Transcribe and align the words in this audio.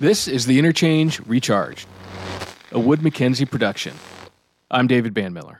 This 0.00 0.28
is 0.28 0.46
the 0.46 0.60
Interchange 0.60 1.18
Recharged, 1.26 1.88
a 2.70 2.78
Wood 2.78 3.02
Mackenzie 3.02 3.44
production. 3.44 3.92
I'm 4.70 4.86
David 4.86 5.12
Banmiller. 5.12 5.56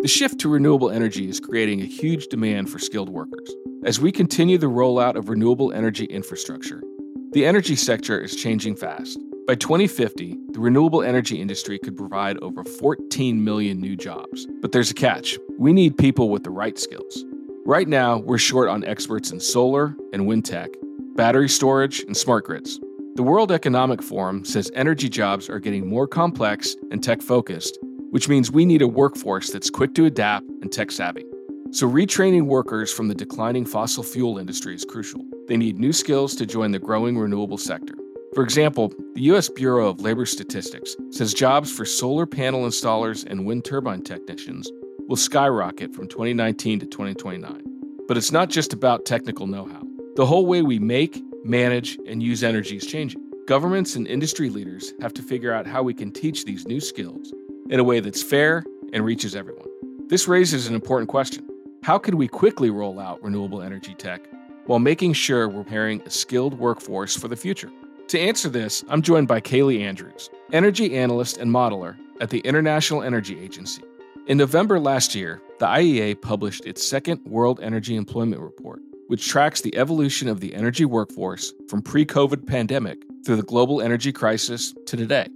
The 0.00 0.06
shift 0.06 0.38
to 0.42 0.48
renewable 0.48 0.92
energy 0.92 1.28
is 1.28 1.40
creating 1.40 1.80
a 1.80 1.86
huge 1.86 2.28
demand 2.28 2.70
for 2.70 2.78
skilled 2.78 3.08
workers. 3.08 3.52
As 3.84 3.98
we 3.98 4.12
continue 4.12 4.58
the 4.58 4.68
rollout 4.68 5.16
of 5.16 5.28
renewable 5.28 5.72
energy 5.72 6.04
infrastructure, 6.04 6.84
the 7.32 7.44
energy 7.44 7.74
sector 7.74 8.20
is 8.20 8.36
changing 8.36 8.76
fast. 8.76 9.18
By 9.48 9.56
2050, 9.56 10.38
the 10.52 10.60
renewable 10.60 11.02
energy 11.02 11.40
industry 11.40 11.80
could 11.80 11.96
provide 11.96 12.38
over 12.38 12.62
14 12.62 13.42
million 13.42 13.80
new 13.80 13.96
jobs. 13.96 14.46
But 14.62 14.70
there's 14.70 14.92
a 14.92 14.94
catch 14.94 15.36
we 15.58 15.72
need 15.72 15.98
people 15.98 16.30
with 16.30 16.44
the 16.44 16.50
right 16.50 16.78
skills. 16.78 17.24
Right 17.66 17.88
now, 17.88 18.18
we're 18.18 18.38
short 18.38 18.68
on 18.68 18.84
experts 18.84 19.32
in 19.32 19.40
solar 19.40 19.96
and 20.12 20.28
wind 20.28 20.44
tech, 20.44 20.70
battery 21.14 21.48
storage, 21.48 22.00
and 22.00 22.16
smart 22.16 22.44
grids. 22.44 22.80
The 23.14 23.22
World 23.22 23.52
Economic 23.52 24.02
Forum 24.02 24.44
says 24.44 24.70
energy 24.74 25.08
jobs 25.08 25.48
are 25.48 25.60
getting 25.60 25.88
more 25.88 26.08
complex 26.08 26.74
and 26.90 27.02
tech 27.02 27.22
focused, 27.22 27.78
which 28.10 28.28
means 28.28 28.50
we 28.50 28.66
need 28.66 28.82
a 28.82 28.88
workforce 28.88 29.50
that's 29.50 29.70
quick 29.70 29.94
to 29.94 30.06
adapt 30.06 30.46
and 30.62 30.72
tech 30.72 30.90
savvy. 30.90 31.24
So, 31.70 31.88
retraining 31.88 32.46
workers 32.46 32.92
from 32.92 33.08
the 33.08 33.14
declining 33.14 33.66
fossil 33.66 34.02
fuel 34.02 34.38
industry 34.38 34.74
is 34.74 34.84
crucial. 34.84 35.24
They 35.46 35.56
need 35.56 35.78
new 35.78 35.92
skills 35.92 36.34
to 36.36 36.46
join 36.46 36.72
the 36.72 36.78
growing 36.78 37.16
renewable 37.16 37.58
sector. 37.58 37.94
For 38.34 38.42
example, 38.42 38.92
the 39.14 39.22
U.S. 39.22 39.48
Bureau 39.48 39.88
of 39.88 40.00
Labor 40.00 40.26
Statistics 40.26 40.96
says 41.10 41.32
jobs 41.32 41.70
for 41.70 41.84
solar 41.84 42.26
panel 42.26 42.66
installers 42.66 43.24
and 43.24 43.46
wind 43.46 43.64
turbine 43.64 44.02
technicians 44.02 44.70
will 45.06 45.16
skyrocket 45.16 45.94
from 45.94 46.08
2019 46.08 46.80
to 46.80 46.86
2029. 46.86 47.62
But 48.08 48.16
it's 48.16 48.32
not 48.32 48.50
just 48.50 48.72
about 48.72 49.04
technical 49.04 49.46
know 49.46 49.66
how. 49.66 49.83
The 50.16 50.26
whole 50.26 50.46
way 50.46 50.62
we 50.62 50.78
make, 50.78 51.20
manage, 51.44 51.98
and 52.06 52.22
use 52.22 52.44
energy 52.44 52.76
is 52.76 52.86
changing. 52.86 53.20
Governments 53.48 53.96
and 53.96 54.06
industry 54.06 54.48
leaders 54.48 54.92
have 55.00 55.12
to 55.14 55.22
figure 55.22 55.52
out 55.52 55.66
how 55.66 55.82
we 55.82 55.92
can 55.92 56.12
teach 56.12 56.44
these 56.44 56.68
new 56.68 56.78
skills 56.78 57.32
in 57.68 57.80
a 57.80 57.84
way 57.84 57.98
that's 57.98 58.22
fair 58.22 58.62
and 58.92 59.04
reaches 59.04 59.34
everyone. 59.34 59.66
This 60.06 60.28
raises 60.28 60.68
an 60.68 60.76
important 60.76 61.08
question 61.08 61.48
How 61.82 61.98
can 61.98 62.16
we 62.16 62.28
quickly 62.28 62.70
roll 62.70 63.00
out 63.00 63.20
renewable 63.24 63.60
energy 63.60 63.92
tech 63.92 64.28
while 64.66 64.78
making 64.78 65.14
sure 65.14 65.48
we're 65.48 65.64
preparing 65.64 66.00
a 66.02 66.10
skilled 66.10 66.60
workforce 66.60 67.16
for 67.16 67.26
the 67.26 67.34
future? 67.34 67.72
To 68.06 68.20
answer 68.20 68.48
this, 68.48 68.84
I'm 68.88 69.02
joined 69.02 69.26
by 69.26 69.40
Caleigh 69.40 69.82
Andrews, 69.82 70.30
energy 70.52 70.96
analyst 70.96 71.38
and 71.38 71.50
modeler 71.50 71.96
at 72.20 72.30
the 72.30 72.38
International 72.40 73.02
Energy 73.02 73.40
Agency. 73.40 73.82
In 74.28 74.38
November 74.38 74.78
last 74.78 75.16
year, 75.16 75.42
the 75.58 75.66
IEA 75.66 76.22
published 76.22 76.66
its 76.66 76.86
second 76.86 77.24
World 77.24 77.58
Energy 77.60 77.96
Employment 77.96 78.40
Report, 78.40 78.80
which 79.08 79.28
tracks 79.28 79.60
the 79.60 79.76
evolution 79.76 80.28
of 80.28 80.40
the 80.40 80.54
energy 80.54 80.84
workforce 80.84 81.52
from 81.68 81.82
pre-COVID 81.82 82.46
pandemic 82.46 83.02
through 83.24 83.36
the 83.36 83.42
global 83.42 83.80
energy 83.80 84.12
crisis 84.12 84.74
to 84.86 84.96
today. 84.96 85.26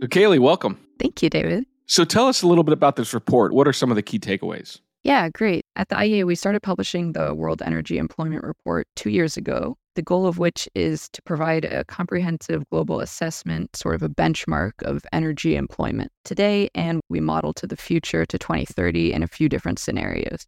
So 0.00 0.08
Caleigh, 0.08 0.38
welcome. 0.38 0.78
Thank 0.98 1.22
you, 1.22 1.30
David. 1.30 1.66
So 1.86 2.04
tell 2.04 2.28
us 2.28 2.42
a 2.42 2.46
little 2.46 2.64
bit 2.64 2.72
about 2.72 2.96
this 2.96 3.14
report. 3.14 3.52
What 3.52 3.68
are 3.68 3.72
some 3.72 3.90
of 3.90 3.96
the 3.96 4.02
key 4.02 4.18
takeaways? 4.18 4.80
Yeah, 5.02 5.28
great. 5.28 5.64
At 5.76 5.88
the 5.90 5.96
IEA, 5.96 6.24
we 6.24 6.34
started 6.34 6.62
publishing 6.62 7.12
the 7.12 7.34
World 7.34 7.62
Energy 7.64 7.98
Employment 7.98 8.42
Report 8.42 8.86
two 8.96 9.10
years 9.10 9.36
ago 9.36 9.76
the 9.94 10.02
goal 10.02 10.26
of 10.26 10.38
which 10.38 10.68
is 10.74 11.08
to 11.10 11.22
provide 11.22 11.64
a 11.64 11.84
comprehensive 11.84 12.68
global 12.70 13.00
assessment, 13.00 13.76
sort 13.76 13.94
of 13.94 14.02
a 14.02 14.08
benchmark 14.08 14.72
of 14.82 15.04
energy 15.12 15.56
employment 15.56 16.10
today, 16.24 16.68
and 16.74 17.00
we 17.08 17.20
model 17.20 17.52
to 17.54 17.66
the 17.66 17.76
future 17.76 18.26
to 18.26 18.38
2030 18.38 19.12
in 19.12 19.22
a 19.22 19.28
few 19.28 19.48
different 19.48 19.78
scenarios. 19.78 20.46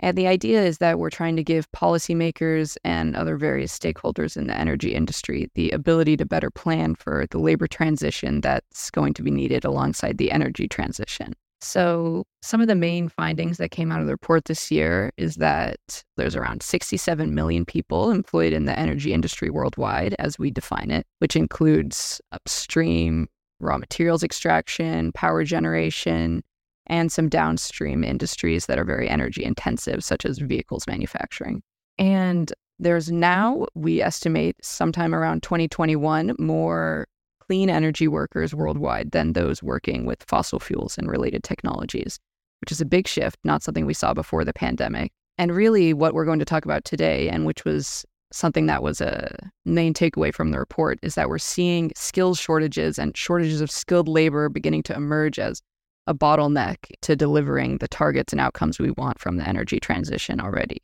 And 0.00 0.16
the 0.16 0.26
idea 0.26 0.62
is 0.62 0.78
that 0.78 0.98
we're 0.98 1.10
trying 1.10 1.36
to 1.36 1.44
give 1.44 1.70
policymakers 1.72 2.76
and 2.84 3.16
other 3.16 3.36
various 3.36 3.76
stakeholders 3.76 4.36
in 4.36 4.46
the 4.46 4.58
energy 4.58 4.94
industry 4.94 5.50
the 5.54 5.70
ability 5.70 6.16
to 6.18 6.26
better 6.26 6.50
plan 6.50 6.94
for 6.94 7.26
the 7.30 7.38
labor 7.38 7.66
transition 7.66 8.40
that's 8.42 8.90
going 8.90 9.14
to 9.14 9.22
be 9.22 9.30
needed 9.30 9.64
alongside 9.64 10.18
the 10.18 10.30
energy 10.30 10.68
transition. 10.68 11.32
So, 11.62 12.24
some 12.42 12.60
of 12.60 12.68
the 12.68 12.74
main 12.74 13.08
findings 13.08 13.56
that 13.56 13.70
came 13.70 13.90
out 13.90 14.00
of 14.00 14.06
the 14.06 14.12
report 14.12 14.44
this 14.44 14.70
year 14.70 15.10
is 15.16 15.36
that 15.36 16.04
there's 16.18 16.36
around 16.36 16.62
67 16.62 17.34
million 17.34 17.64
people 17.64 18.10
employed 18.10 18.52
in 18.52 18.66
the 18.66 18.78
energy 18.78 19.14
industry 19.14 19.48
worldwide, 19.48 20.14
as 20.18 20.38
we 20.38 20.50
define 20.50 20.90
it, 20.90 21.06
which 21.18 21.34
includes 21.34 22.20
upstream 22.30 23.26
raw 23.58 23.78
materials 23.78 24.22
extraction, 24.22 25.12
power 25.12 25.44
generation, 25.44 26.42
and 26.86 27.10
some 27.10 27.28
downstream 27.28 28.04
industries 28.04 28.66
that 28.66 28.78
are 28.78 28.84
very 28.84 29.08
energy 29.08 29.44
intensive, 29.44 30.04
such 30.04 30.24
as 30.24 30.38
vehicles 30.38 30.86
manufacturing. 30.86 31.62
And 31.98 32.52
there's 32.78 33.10
now, 33.10 33.66
we 33.74 34.02
estimate 34.02 34.56
sometime 34.62 35.14
around 35.14 35.42
2021, 35.42 36.34
more 36.38 37.06
clean 37.40 37.70
energy 37.70 38.08
workers 38.08 38.54
worldwide 38.54 39.12
than 39.12 39.32
those 39.32 39.62
working 39.62 40.04
with 40.04 40.24
fossil 40.26 40.60
fuels 40.60 40.98
and 40.98 41.10
related 41.10 41.42
technologies, 41.42 42.18
which 42.60 42.72
is 42.72 42.80
a 42.80 42.86
big 42.86 43.06
shift, 43.06 43.38
not 43.44 43.62
something 43.62 43.86
we 43.86 43.94
saw 43.94 44.12
before 44.12 44.44
the 44.44 44.52
pandemic. 44.52 45.12
And 45.38 45.54
really, 45.54 45.92
what 45.92 46.14
we're 46.14 46.24
going 46.24 46.38
to 46.38 46.44
talk 46.44 46.64
about 46.64 46.84
today, 46.84 47.28
and 47.28 47.46
which 47.46 47.64
was 47.64 48.04
something 48.32 48.66
that 48.66 48.82
was 48.82 49.00
a 49.00 49.34
main 49.64 49.94
takeaway 49.94 50.34
from 50.34 50.50
the 50.50 50.58
report, 50.58 50.98
is 51.02 51.14
that 51.14 51.28
we're 51.28 51.38
seeing 51.38 51.92
skills 51.94 52.38
shortages 52.38 52.98
and 52.98 53.16
shortages 53.16 53.60
of 53.60 53.70
skilled 53.70 54.08
labor 54.08 54.48
beginning 54.48 54.82
to 54.84 54.94
emerge 54.94 55.38
as 55.38 55.62
a 56.06 56.14
bottleneck 56.14 56.76
to 57.02 57.16
delivering 57.16 57.78
the 57.78 57.88
targets 57.88 58.32
and 58.32 58.40
outcomes 58.40 58.78
we 58.78 58.90
want 58.92 59.18
from 59.18 59.36
the 59.36 59.48
energy 59.48 59.80
transition 59.80 60.40
already. 60.40 60.82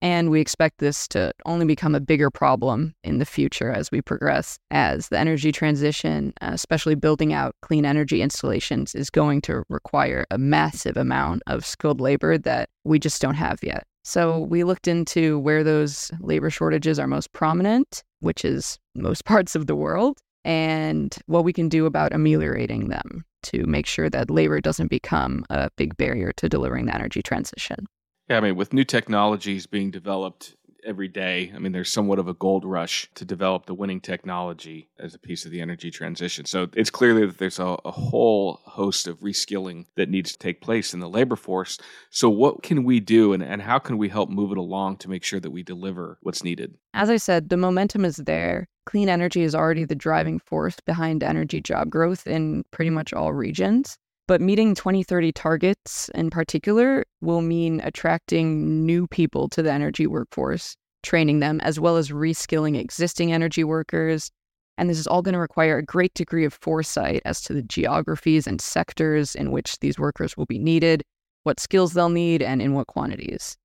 And 0.00 0.30
we 0.30 0.40
expect 0.40 0.78
this 0.78 1.08
to 1.08 1.32
only 1.44 1.66
become 1.66 1.94
a 1.94 2.00
bigger 2.00 2.30
problem 2.30 2.94
in 3.02 3.18
the 3.18 3.24
future 3.24 3.72
as 3.72 3.90
we 3.90 4.00
progress, 4.00 4.58
as 4.70 5.08
the 5.08 5.18
energy 5.18 5.50
transition, 5.50 6.32
especially 6.40 6.94
building 6.94 7.32
out 7.32 7.56
clean 7.62 7.84
energy 7.84 8.22
installations, 8.22 8.94
is 8.94 9.10
going 9.10 9.40
to 9.42 9.64
require 9.68 10.24
a 10.30 10.38
massive 10.38 10.96
amount 10.96 11.42
of 11.48 11.66
skilled 11.66 12.00
labor 12.00 12.38
that 12.38 12.68
we 12.84 13.00
just 13.00 13.20
don't 13.20 13.34
have 13.34 13.58
yet. 13.62 13.84
So 14.04 14.38
we 14.38 14.62
looked 14.62 14.86
into 14.86 15.38
where 15.40 15.64
those 15.64 16.12
labor 16.20 16.48
shortages 16.48 17.00
are 17.00 17.08
most 17.08 17.32
prominent, 17.32 18.04
which 18.20 18.44
is 18.44 18.78
most 18.94 19.24
parts 19.24 19.56
of 19.56 19.66
the 19.66 19.76
world, 19.76 20.18
and 20.44 21.14
what 21.26 21.44
we 21.44 21.52
can 21.52 21.68
do 21.68 21.86
about 21.86 22.14
ameliorating 22.14 22.88
them 22.88 23.24
to 23.44 23.66
make 23.66 23.86
sure 23.86 24.10
that 24.10 24.30
labor 24.30 24.60
doesn't 24.60 24.88
become 24.88 25.44
a 25.50 25.70
big 25.76 25.96
barrier 25.96 26.32
to 26.36 26.48
delivering 26.48 26.86
the 26.86 26.94
energy 26.94 27.22
transition. 27.22 27.86
Yeah, 28.28 28.38
I 28.38 28.40
mean, 28.40 28.56
with 28.56 28.72
new 28.72 28.84
technologies 28.84 29.66
being 29.66 29.90
developed 29.90 30.54
every 30.84 31.08
day, 31.08 31.52
I 31.54 31.58
mean, 31.58 31.72
there's 31.72 31.90
somewhat 31.90 32.18
of 32.18 32.28
a 32.28 32.34
gold 32.34 32.64
rush 32.64 33.08
to 33.14 33.24
develop 33.24 33.66
the 33.66 33.74
winning 33.74 34.00
technology 34.00 34.88
as 34.98 35.14
a 35.14 35.18
piece 35.18 35.44
of 35.44 35.50
the 35.50 35.60
energy 35.60 35.90
transition. 35.90 36.44
So 36.44 36.68
it's 36.74 36.90
clearly 36.90 37.26
that 37.26 37.38
there's 37.38 37.58
a, 37.58 37.76
a 37.84 37.90
whole 37.90 38.60
host 38.64 39.06
of 39.06 39.20
reskilling 39.20 39.86
that 39.96 40.08
needs 40.08 40.32
to 40.32 40.38
take 40.38 40.60
place 40.60 40.94
in 40.94 41.00
the 41.00 41.08
labor 41.08 41.36
force. 41.36 41.78
So, 42.10 42.28
what 42.30 42.62
can 42.62 42.84
we 42.84 43.00
do 43.00 43.32
and, 43.32 43.42
and 43.42 43.62
how 43.62 43.78
can 43.78 43.98
we 43.98 44.08
help 44.08 44.30
move 44.30 44.52
it 44.52 44.58
along 44.58 44.98
to 44.98 45.10
make 45.10 45.24
sure 45.24 45.40
that 45.40 45.50
we 45.50 45.62
deliver 45.62 46.18
what's 46.22 46.44
needed? 46.44 46.76
As 46.94 47.10
I 47.10 47.16
said, 47.16 47.48
the 47.48 47.56
momentum 47.56 48.04
is 48.04 48.16
there. 48.16 48.68
Clean 48.88 49.10
energy 49.10 49.42
is 49.42 49.54
already 49.54 49.84
the 49.84 49.94
driving 49.94 50.38
force 50.38 50.76
behind 50.86 51.22
energy 51.22 51.60
job 51.60 51.90
growth 51.90 52.26
in 52.26 52.64
pretty 52.70 52.88
much 52.88 53.12
all 53.12 53.34
regions. 53.34 53.98
But 54.26 54.40
meeting 54.40 54.74
2030 54.74 55.30
targets 55.32 56.08
in 56.14 56.30
particular 56.30 57.04
will 57.20 57.42
mean 57.42 57.82
attracting 57.84 58.86
new 58.86 59.06
people 59.06 59.46
to 59.50 59.60
the 59.60 59.70
energy 59.70 60.06
workforce, 60.06 60.74
training 61.02 61.40
them, 61.40 61.60
as 61.60 61.78
well 61.78 61.98
as 61.98 62.08
reskilling 62.08 62.80
existing 62.80 63.30
energy 63.30 63.62
workers. 63.62 64.30
And 64.78 64.88
this 64.88 64.98
is 64.98 65.06
all 65.06 65.20
going 65.20 65.34
to 65.34 65.38
require 65.38 65.76
a 65.76 65.84
great 65.84 66.14
degree 66.14 66.46
of 66.46 66.54
foresight 66.54 67.20
as 67.26 67.42
to 67.42 67.52
the 67.52 67.62
geographies 67.62 68.46
and 68.46 68.58
sectors 68.58 69.34
in 69.34 69.52
which 69.52 69.80
these 69.80 69.98
workers 69.98 70.34
will 70.34 70.46
be 70.46 70.58
needed, 70.58 71.02
what 71.42 71.60
skills 71.60 71.92
they'll 71.92 72.08
need, 72.08 72.40
and 72.40 72.62
in 72.62 72.72
what 72.72 72.86
quantities. 72.86 73.58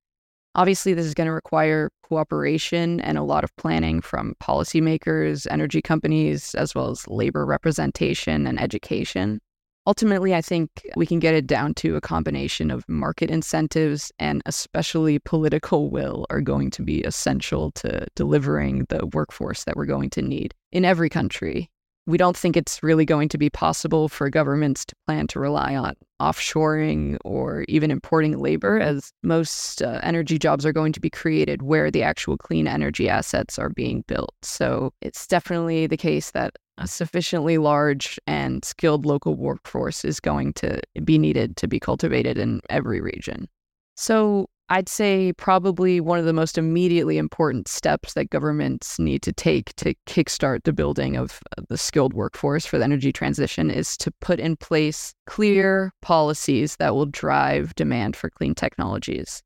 Obviously, 0.56 0.94
this 0.94 1.06
is 1.06 1.16
going 1.16 1.26
to 1.26 1.34
require 1.34 1.90
cooperation 2.04 3.00
and 3.00 3.18
a 3.18 3.24
lot 3.24 3.44
of 3.44 3.56
planning 3.56 4.02
from 4.02 4.36
policymakers, 4.42 5.48
energy 5.50 5.82
companies, 5.82 6.54
as 6.54 6.76
well 6.76 6.92
as 6.92 7.08
labor 7.08 7.44
representation 7.44 8.46
and 8.46 8.62
education. 8.62 9.40
Ultimately, 9.88 10.34
I 10.34 10.42
think 10.42 10.70
we 10.96 11.06
can 11.06 11.20
get 11.20 11.34
it 11.34 11.48
down 11.48 11.74
to 11.76 11.96
a 11.96 12.02
combination 12.02 12.72
of 12.72 12.88
market 12.88 13.30
incentives 13.30 14.12
and 14.20 14.42
especially 14.46 15.20
political 15.20 15.90
will 15.90 16.26
are 16.30 16.40
going 16.40 16.72
to 16.72 16.84
be 16.84 17.02
essential 17.02 17.72
to 17.72 18.06
delivering 18.16 18.86
the 18.90 19.08
workforce 19.08 19.66
that 19.66 19.76
we're 19.76 19.86
going 19.86 20.12
to 20.12 20.22
need 20.22 20.54
in 20.72 20.86
every 20.86 21.10
country. 21.10 21.70
We 22.06 22.18
don't 22.18 22.36
think 22.36 22.58
it's 22.58 22.84
really 22.84 23.06
going 23.06 23.30
to 23.30 23.38
be 23.38 23.50
possible 23.50 24.10
for 24.10 24.30
governments 24.30 24.84
to 24.86 24.96
plan 25.08 25.28
to 25.28 25.40
rely 25.40 25.76
on 25.76 25.96
offshoring 26.22 27.18
or 27.24 27.64
even 27.70 27.92
importing 27.92 28.38
labor, 28.38 28.80
as 28.80 29.14
most 29.24 29.82
uh, 29.82 30.00
energy 30.04 30.38
jobs 30.38 30.66
are 30.66 30.74
going 30.74 30.94
to 30.94 31.00
be 31.00 31.10
created 31.10 31.62
where 31.62 31.90
the 31.90 32.04
actual 32.04 32.38
clean 32.38 32.68
energy 32.68 33.08
assets 33.08 33.58
are 33.58 33.70
being 33.70 34.04
built. 34.08 34.34
So 34.42 34.94
it's 35.02 35.26
definitely 35.28 35.88
the 35.88 35.98
case 35.98 36.32
that 36.32 36.56
a 36.78 36.88
sufficiently 36.88 37.58
large 37.58 38.20
and 38.28 38.66
skilled 38.66 39.06
local 39.06 39.36
workforce 39.36 40.04
is 40.04 40.20
going 40.20 40.54
to 40.54 40.82
be 41.04 41.18
needed 41.18 41.56
to 41.58 41.68
be 41.68 41.80
cultivated 41.80 42.38
in 42.38 42.62
every 42.70 43.00
region. 43.00 43.48
So 43.96 44.48
I'd 44.74 44.90
say 44.90 45.34
probably 45.34 46.00
one 46.00 46.18
of 46.18 46.26
the 46.26 46.34
most 46.34 46.58
immediately 46.58 47.20
important 47.20 47.68
steps 47.68 48.14
that 48.14 48.32
governments 48.32 48.98
need 48.98 49.22
to 49.22 49.32
take 49.32 49.76
to 49.76 49.94
kickstart 50.08 50.64
the 50.64 50.74
building 50.74 51.16
of 51.16 51.40
the 51.70 51.78
skilled 51.78 52.16
workforce 52.16 52.66
for 52.66 52.80
the 52.80 52.84
energy 52.84 53.14
transition 53.14 53.70
is 53.70 53.96
to 53.98 54.10
put 54.20 54.40
in 54.40 54.56
place 54.56 55.14
clear 55.28 55.94
policies 56.02 56.78
that 56.78 56.96
will 56.96 57.06
drive 57.06 57.76
demand 57.76 58.16
for 58.16 58.32
clean 58.32 58.56
technologies. 58.56 59.44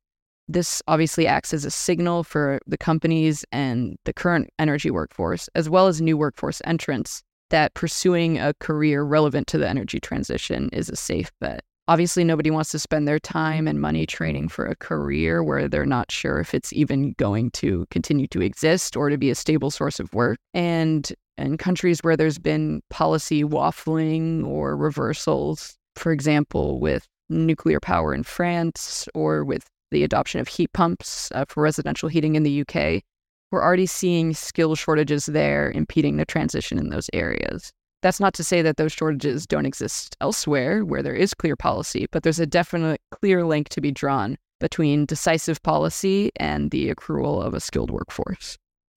This 0.48 0.82
obviously 0.88 1.26
acts 1.26 1.52
as 1.52 1.66
a 1.66 1.70
signal 1.70 2.24
for 2.24 2.58
the 2.66 2.78
companies 2.78 3.44
and 3.52 3.98
the 4.06 4.14
current 4.14 4.48
energy 4.58 4.90
workforce, 4.90 5.46
as 5.54 5.68
well 5.68 5.88
as 5.88 6.00
new 6.00 6.16
workforce 6.16 6.62
entrants, 6.64 7.22
that 7.50 7.74
pursuing 7.74 8.38
a 8.38 8.54
career 8.60 9.02
relevant 9.02 9.46
to 9.48 9.58
the 9.58 9.68
energy 9.68 10.00
transition 10.00 10.70
is 10.72 10.88
a 10.88 10.96
safe 10.96 11.30
bet. 11.38 11.60
Obviously, 11.88 12.22
nobody 12.22 12.50
wants 12.50 12.70
to 12.72 12.78
spend 12.78 13.08
their 13.08 13.18
time 13.18 13.66
and 13.66 13.80
money 13.80 14.04
training 14.04 14.48
for 14.48 14.66
a 14.66 14.76
career 14.76 15.42
where 15.42 15.68
they're 15.68 15.86
not 15.86 16.12
sure 16.12 16.38
if 16.38 16.52
it's 16.52 16.70
even 16.74 17.14
going 17.14 17.50
to 17.52 17.86
continue 17.90 18.26
to 18.26 18.42
exist 18.42 18.94
or 18.94 19.08
to 19.08 19.16
be 19.16 19.30
a 19.30 19.34
stable 19.34 19.70
source 19.70 19.98
of 19.98 20.12
work. 20.12 20.36
And 20.52 21.10
in 21.38 21.56
countries 21.56 22.00
where 22.00 22.14
there's 22.14 22.38
been 22.38 22.82
policy 22.90 23.42
waffling 23.42 24.46
or 24.46 24.76
reversals, 24.76 25.78
for 25.96 26.12
example, 26.12 26.78
with 26.78 27.06
nuclear 27.30 27.80
power 27.80 28.14
in 28.14 28.22
France 28.22 29.08
or 29.14 29.42
with 29.42 29.64
the 29.90 30.04
adoption 30.04 30.42
of 30.42 30.48
heat 30.48 30.70
pumps 30.74 31.32
uh, 31.34 31.46
for 31.48 31.62
residential 31.62 32.10
heating 32.10 32.34
in 32.34 32.42
the 32.42 32.60
UK, 32.60 33.02
we're 33.50 33.64
already 33.64 33.86
seeing 33.86 34.34
skill 34.34 34.74
shortages 34.74 35.24
there 35.24 35.70
impeding 35.70 36.18
the 36.18 36.26
transition 36.26 36.78
in 36.78 36.90
those 36.90 37.08
areas. 37.14 37.72
That's 38.00 38.20
not 38.20 38.34
to 38.34 38.44
say 38.44 38.62
that 38.62 38.76
those 38.76 38.92
shortages 38.92 39.46
don't 39.46 39.66
exist 39.66 40.16
elsewhere 40.20 40.84
where 40.84 41.02
there 41.02 41.14
is 41.14 41.34
clear 41.34 41.56
policy, 41.56 42.06
but 42.12 42.22
there's 42.22 42.38
a 42.38 42.46
definite 42.46 43.00
clear 43.10 43.44
link 43.44 43.68
to 43.70 43.80
be 43.80 43.90
drawn 43.90 44.38
between 44.60 45.06
decisive 45.06 45.62
policy 45.62 46.30
and 46.36 46.70
the 46.70 46.92
accrual 46.92 47.44
of 47.44 47.54
a 47.54 47.60
skilled 47.60 47.90
workforce. 47.90 48.56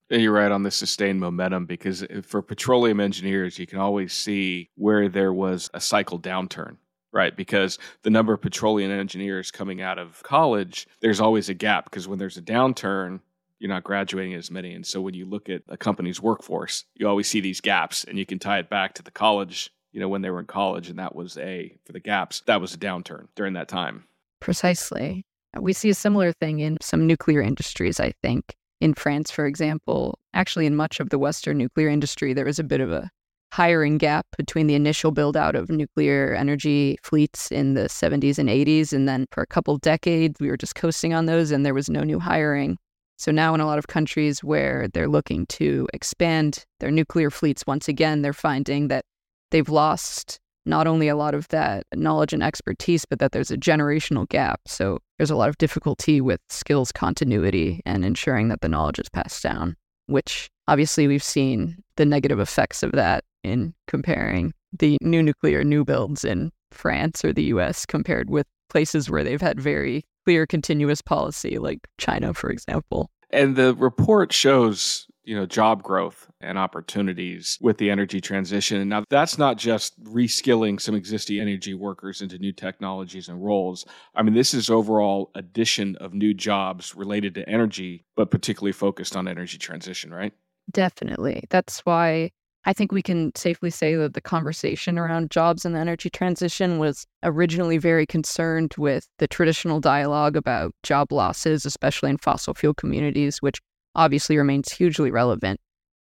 You're 0.10 0.34
right 0.34 0.52
on 0.52 0.64
the 0.64 0.72
sustained 0.72 1.20
momentum 1.20 1.66
because 1.66 2.04
uh, 2.04 2.22
for 2.24 2.42
petroleum 2.42 3.00
engineers, 3.00 3.58
you 3.58 3.66
can 3.66 3.80
always 3.80 4.12
see 4.12 4.70
where 4.76 5.08
there 5.08 5.32
was 5.32 5.70
a 5.74 5.80
cycle 5.80 6.20
downturn, 6.20 6.78
right? 7.14 7.36
Because 7.36 7.80
the 8.04 8.10
number 8.10 8.34
of 8.34 8.42
petroleum 8.42 8.92
engineers 8.92 9.52
coming 9.52 9.82
out 9.82 9.98
of 9.98 10.22
college, 10.24 10.86
there's 11.00 11.22
always 11.22 11.48
a 11.48 11.54
gap 11.54 11.86
because 11.86 12.10
when 12.10 12.20
there's 12.20 12.38
a 12.38 12.42
downturn, 12.42 13.22
you're 13.62 13.70
not 13.70 13.84
graduating 13.84 14.34
as 14.34 14.50
many. 14.50 14.74
And 14.74 14.84
so 14.86 15.02
when 15.02 15.14
you 15.14 15.28
look 15.28 15.48
at 15.48 15.62
a 15.70 15.78
company's 15.78 16.20
workforce, 16.20 16.84
you 16.96 17.08
always 17.08 17.28
see 17.28 17.42
these 17.42 17.62
gaps 17.62 18.04
and 18.04 18.18
you 18.18 18.26
can 18.26 18.40
tie 18.40 18.58
it 18.58 18.72
back 18.72 18.96
to 18.96 19.04
the 19.04 19.12
college, 19.12 19.70
you 19.92 20.00
know, 20.00 20.10
when 20.10 20.24
they 20.24 20.32
were 20.32 20.40
in 20.40 20.48
college. 20.48 20.90
And 20.90 20.98
that 20.98 21.16
was 21.16 21.38
a, 21.38 21.78
for 21.86 21.94
the 21.94 22.00
gaps, 22.00 22.42
that 22.48 22.60
was 22.60 22.74
a 22.74 22.78
downturn 22.78 23.28
during 23.36 23.54
that 23.54 23.68
time. 23.68 24.06
Precisely. 24.40 25.24
We 25.60 25.74
see 25.74 25.92
a 25.92 25.94
similar 25.94 26.34
thing 26.34 26.60
in 26.60 26.80
some 26.82 27.06
nuclear 27.06 27.40
industries, 27.40 28.00
I 28.00 28.14
think. 28.24 28.56
In 28.80 28.96
France, 28.96 29.30
for 29.30 29.46
example, 29.46 30.18
actually, 30.34 30.66
in 30.66 30.76
much 30.76 31.00
of 31.00 31.12
the 31.12 31.20
Western 31.20 31.60
nuclear 31.60 31.88
industry, 31.88 32.34
there 32.34 32.46
was 32.46 32.58
a 32.58 32.64
bit 32.64 32.82
of 32.82 32.92
a 32.92 33.12
hiring 33.52 34.00
gap 34.00 34.26
between 34.38 34.66
the 34.66 34.74
initial 34.74 35.12
build 35.12 35.38
out 35.38 35.56
of 35.56 35.70
nuclear 35.70 36.34
energy 36.34 36.98
fleets 37.04 37.52
in 37.52 37.76
the 37.76 37.82
70s 37.82 38.40
and 38.40 38.50
80s. 38.50 38.92
And 38.92 39.08
then 39.08 39.28
for 39.32 39.44
a 39.44 39.48
couple 39.48 39.78
decades, 39.78 40.40
we 40.40 40.48
were 40.48 40.58
just 40.58 40.74
coasting 40.74 41.14
on 41.14 41.28
those 41.28 41.52
and 41.52 41.64
there 41.64 41.76
was 41.76 41.92
no 41.92 42.02
new 42.02 42.20
hiring. 42.20 42.80
So 43.22 43.32
now, 43.32 43.54
in 43.54 43.62
a 43.62 43.68
lot 43.68 43.78
of 43.78 43.86
countries 43.86 44.44
where 44.44 44.88
they're 44.88 45.08
looking 45.08 45.46
to 45.46 45.88
expand 45.94 46.66
their 46.80 46.90
nuclear 46.90 47.30
fleets 47.30 47.64
once 47.68 47.88
again, 47.88 48.24
they're 48.24 48.34
finding 48.34 48.88
that 48.88 49.06
they've 49.52 49.70
lost 49.70 50.40
not 50.66 50.88
only 50.88 51.08
a 51.08 51.16
lot 51.16 51.36
of 51.36 51.48
that 51.50 51.86
knowledge 51.94 52.34
and 52.34 52.42
expertise, 52.42 53.06
but 53.06 53.20
that 53.20 53.32
there's 53.32 53.52
a 53.52 53.58
generational 53.58 54.28
gap. 54.28 54.62
So 54.66 54.98
there's 55.20 55.30
a 55.30 55.36
lot 55.36 55.50
of 55.50 55.60
difficulty 55.60 56.20
with 56.20 56.40
skills 56.50 56.92
continuity 56.92 57.82
and 57.86 58.04
ensuring 58.04 58.48
that 58.48 58.62
the 58.62 58.70
knowledge 58.70 58.98
is 58.98 59.10
passed 59.10 59.44
down, 59.44 59.76
which 60.08 60.50
obviously 60.68 61.08
we've 61.08 61.22
seen 61.22 61.78
the 61.98 62.08
negative 62.08 62.40
effects 62.40 62.82
of 62.82 62.92
that 62.94 63.24
in 63.44 63.76
comparing 63.86 64.52
the 64.80 64.98
new 65.00 65.22
nuclear 65.22 65.64
new 65.64 65.86
builds 65.86 66.26
in 66.26 66.52
France 66.72 67.24
or 67.24 67.34
the 67.34 67.44
US 67.44 67.86
compared 67.86 68.32
with 68.32 68.48
places 68.72 69.12
where 69.12 69.24
they've 69.24 69.40
had 69.40 69.62
very 69.62 70.06
clear 70.26 70.46
continuous 70.46 71.02
policy 71.02 71.58
like 71.58 71.88
China, 71.98 72.34
for 72.34 72.50
example. 72.50 73.10
And 73.32 73.56
the 73.56 73.74
report 73.76 74.34
shows, 74.34 75.08
you 75.24 75.36
know, 75.36 75.46
job 75.46 75.84
growth 75.84 76.30
and 76.42 76.58
opportunities 76.58 77.58
with 77.62 77.78
the 77.78 77.90
energy 77.90 78.20
transition. 78.20 78.82
And 78.82 78.90
now 78.90 79.04
that's 79.10 79.38
not 79.38 79.58
just 79.58 80.02
reskilling 80.04 80.82
some 80.82 80.96
existing 80.96 81.40
energy 81.40 81.74
workers 81.74 82.22
into 82.22 82.38
new 82.40 82.52
technologies 82.52 83.30
and 83.30 83.44
roles. 83.44 83.86
I 84.16 84.24
mean, 84.24 84.34
this 84.34 84.54
is 84.54 84.70
overall 84.70 85.32
addition 85.36 85.96
of 85.98 86.14
new 86.14 86.34
jobs 86.34 86.96
related 86.96 87.36
to 87.36 87.48
energy, 87.48 88.06
but 88.16 88.32
particularly 88.32 88.74
focused 88.74 89.16
on 89.16 89.28
energy 89.28 89.58
transition, 89.58 90.14
right? 90.14 90.34
Definitely. 90.70 91.46
That's 91.50 91.80
why 91.82 92.32
I 92.64 92.74
think 92.74 92.92
we 92.92 93.02
can 93.02 93.32
safely 93.36 93.72
say 93.72 93.96
that 93.96 94.14
the 94.14 94.22
conversation 94.22 95.00
around 95.00 95.32
jobs 95.32 95.66
and 95.66 95.74
the 95.74 95.80
energy 95.80 96.12
transition 96.12 96.78
was 96.78 97.08
originally 97.24 97.80
very 97.80 98.06
concerned 98.06 98.76
with 98.78 99.08
the 99.18 99.28
traditional 99.28 99.80
dialogue 99.80 100.36
about 100.36 100.74
job 100.84 101.12
losses, 101.12 101.66
especially 101.66 102.12
in 102.12 102.18
fossil 102.18 102.54
fuel 102.54 102.76
communities, 102.76 103.42
which 103.42 103.60
obviously 103.96 104.38
remains 104.38 104.72
hugely 104.72 105.10
relevant. 105.10 105.60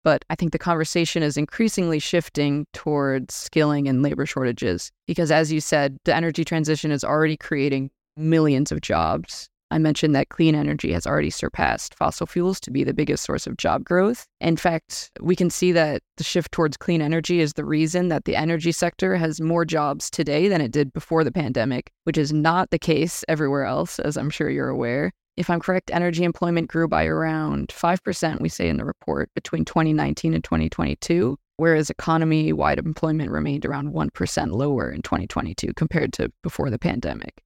But 0.03 0.25
I 0.29 0.35
think 0.35 0.51
the 0.51 0.59
conversation 0.59 1.23
is 1.23 1.37
increasingly 1.37 1.99
shifting 1.99 2.65
towards 2.73 3.33
skilling 3.33 3.87
and 3.87 4.01
labor 4.01 4.25
shortages 4.25 4.91
because, 5.07 5.31
as 5.31 5.51
you 5.51 5.61
said, 5.61 5.97
the 6.03 6.15
energy 6.15 6.43
transition 6.43 6.91
is 6.91 7.03
already 7.03 7.37
creating 7.37 7.91
millions 8.17 8.71
of 8.71 8.81
jobs 8.81 9.47
I 9.71 9.77
mentioned 9.77 10.13
that 10.15 10.27
clean 10.27 10.53
energy 10.53 10.91
has 10.91 11.07
already 11.07 11.29
surpassed 11.29 11.95
fossil 11.95 12.27
fuels 12.27 12.59
to 12.59 12.71
be 12.71 12.83
the 12.83 12.93
biggest 12.93 13.23
source 13.23 13.47
of 13.47 13.55
job 13.55 13.85
growth. 13.85 14.27
In 14.41 14.57
fact, 14.57 15.09
we 15.21 15.33
can 15.33 15.49
see 15.49 15.71
that 15.71 16.03
the 16.17 16.25
shift 16.25 16.51
towards 16.51 16.75
clean 16.75 17.01
energy 17.01 17.39
is 17.39 17.53
the 17.53 17.63
reason 17.63 18.09
that 18.09 18.25
the 18.25 18.35
energy 18.35 18.73
sector 18.73 19.15
has 19.15 19.39
more 19.39 19.63
jobs 19.63 20.09
today 20.09 20.49
than 20.49 20.59
it 20.59 20.73
did 20.73 20.91
before 20.91 21.23
the 21.23 21.31
pandemic, 21.31 21.89
which 22.03 22.17
is 22.17 22.33
not 22.33 22.69
the 22.69 22.77
case 22.77 23.23
everywhere 23.29 23.63
else, 23.63 23.97
as 23.99 24.17
I'm 24.17 24.29
sure 24.29 24.49
you're 24.49 24.67
aware. 24.67 25.13
If 25.37 25.49
I'm 25.49 25.61
correct, 25.61 25.89
energy 25.93 26.25
employment 26.25 26.67
grew 26.67 26.89
by 26.89 27.05
around 27.05 27.69
5%, 27.69 28.41
we 28.41 28.49
say 28.49 28.67
in 28.67 28.75
the 28.75 28.83
report, 28.83 29.29
between 29.33 29.63
2019 29.63 30.33
and 30.33 30.43
2022, 30.43 31.37
whereas 31.55 31.89
economy 31.89 32.51
wide 32.51 32.77
employment 32.77 33.31
remained 33.31 33.65
around 33.65 33.93
1% 33.93 34.51
lower 34.51 34.91
in 34.91 35.01
2022 35.01 35.73
compared 35.75 36.11
to 36.11 36.29
before 36.43 36.69
the 36.69 36.77
pandemic. 36.77 37.41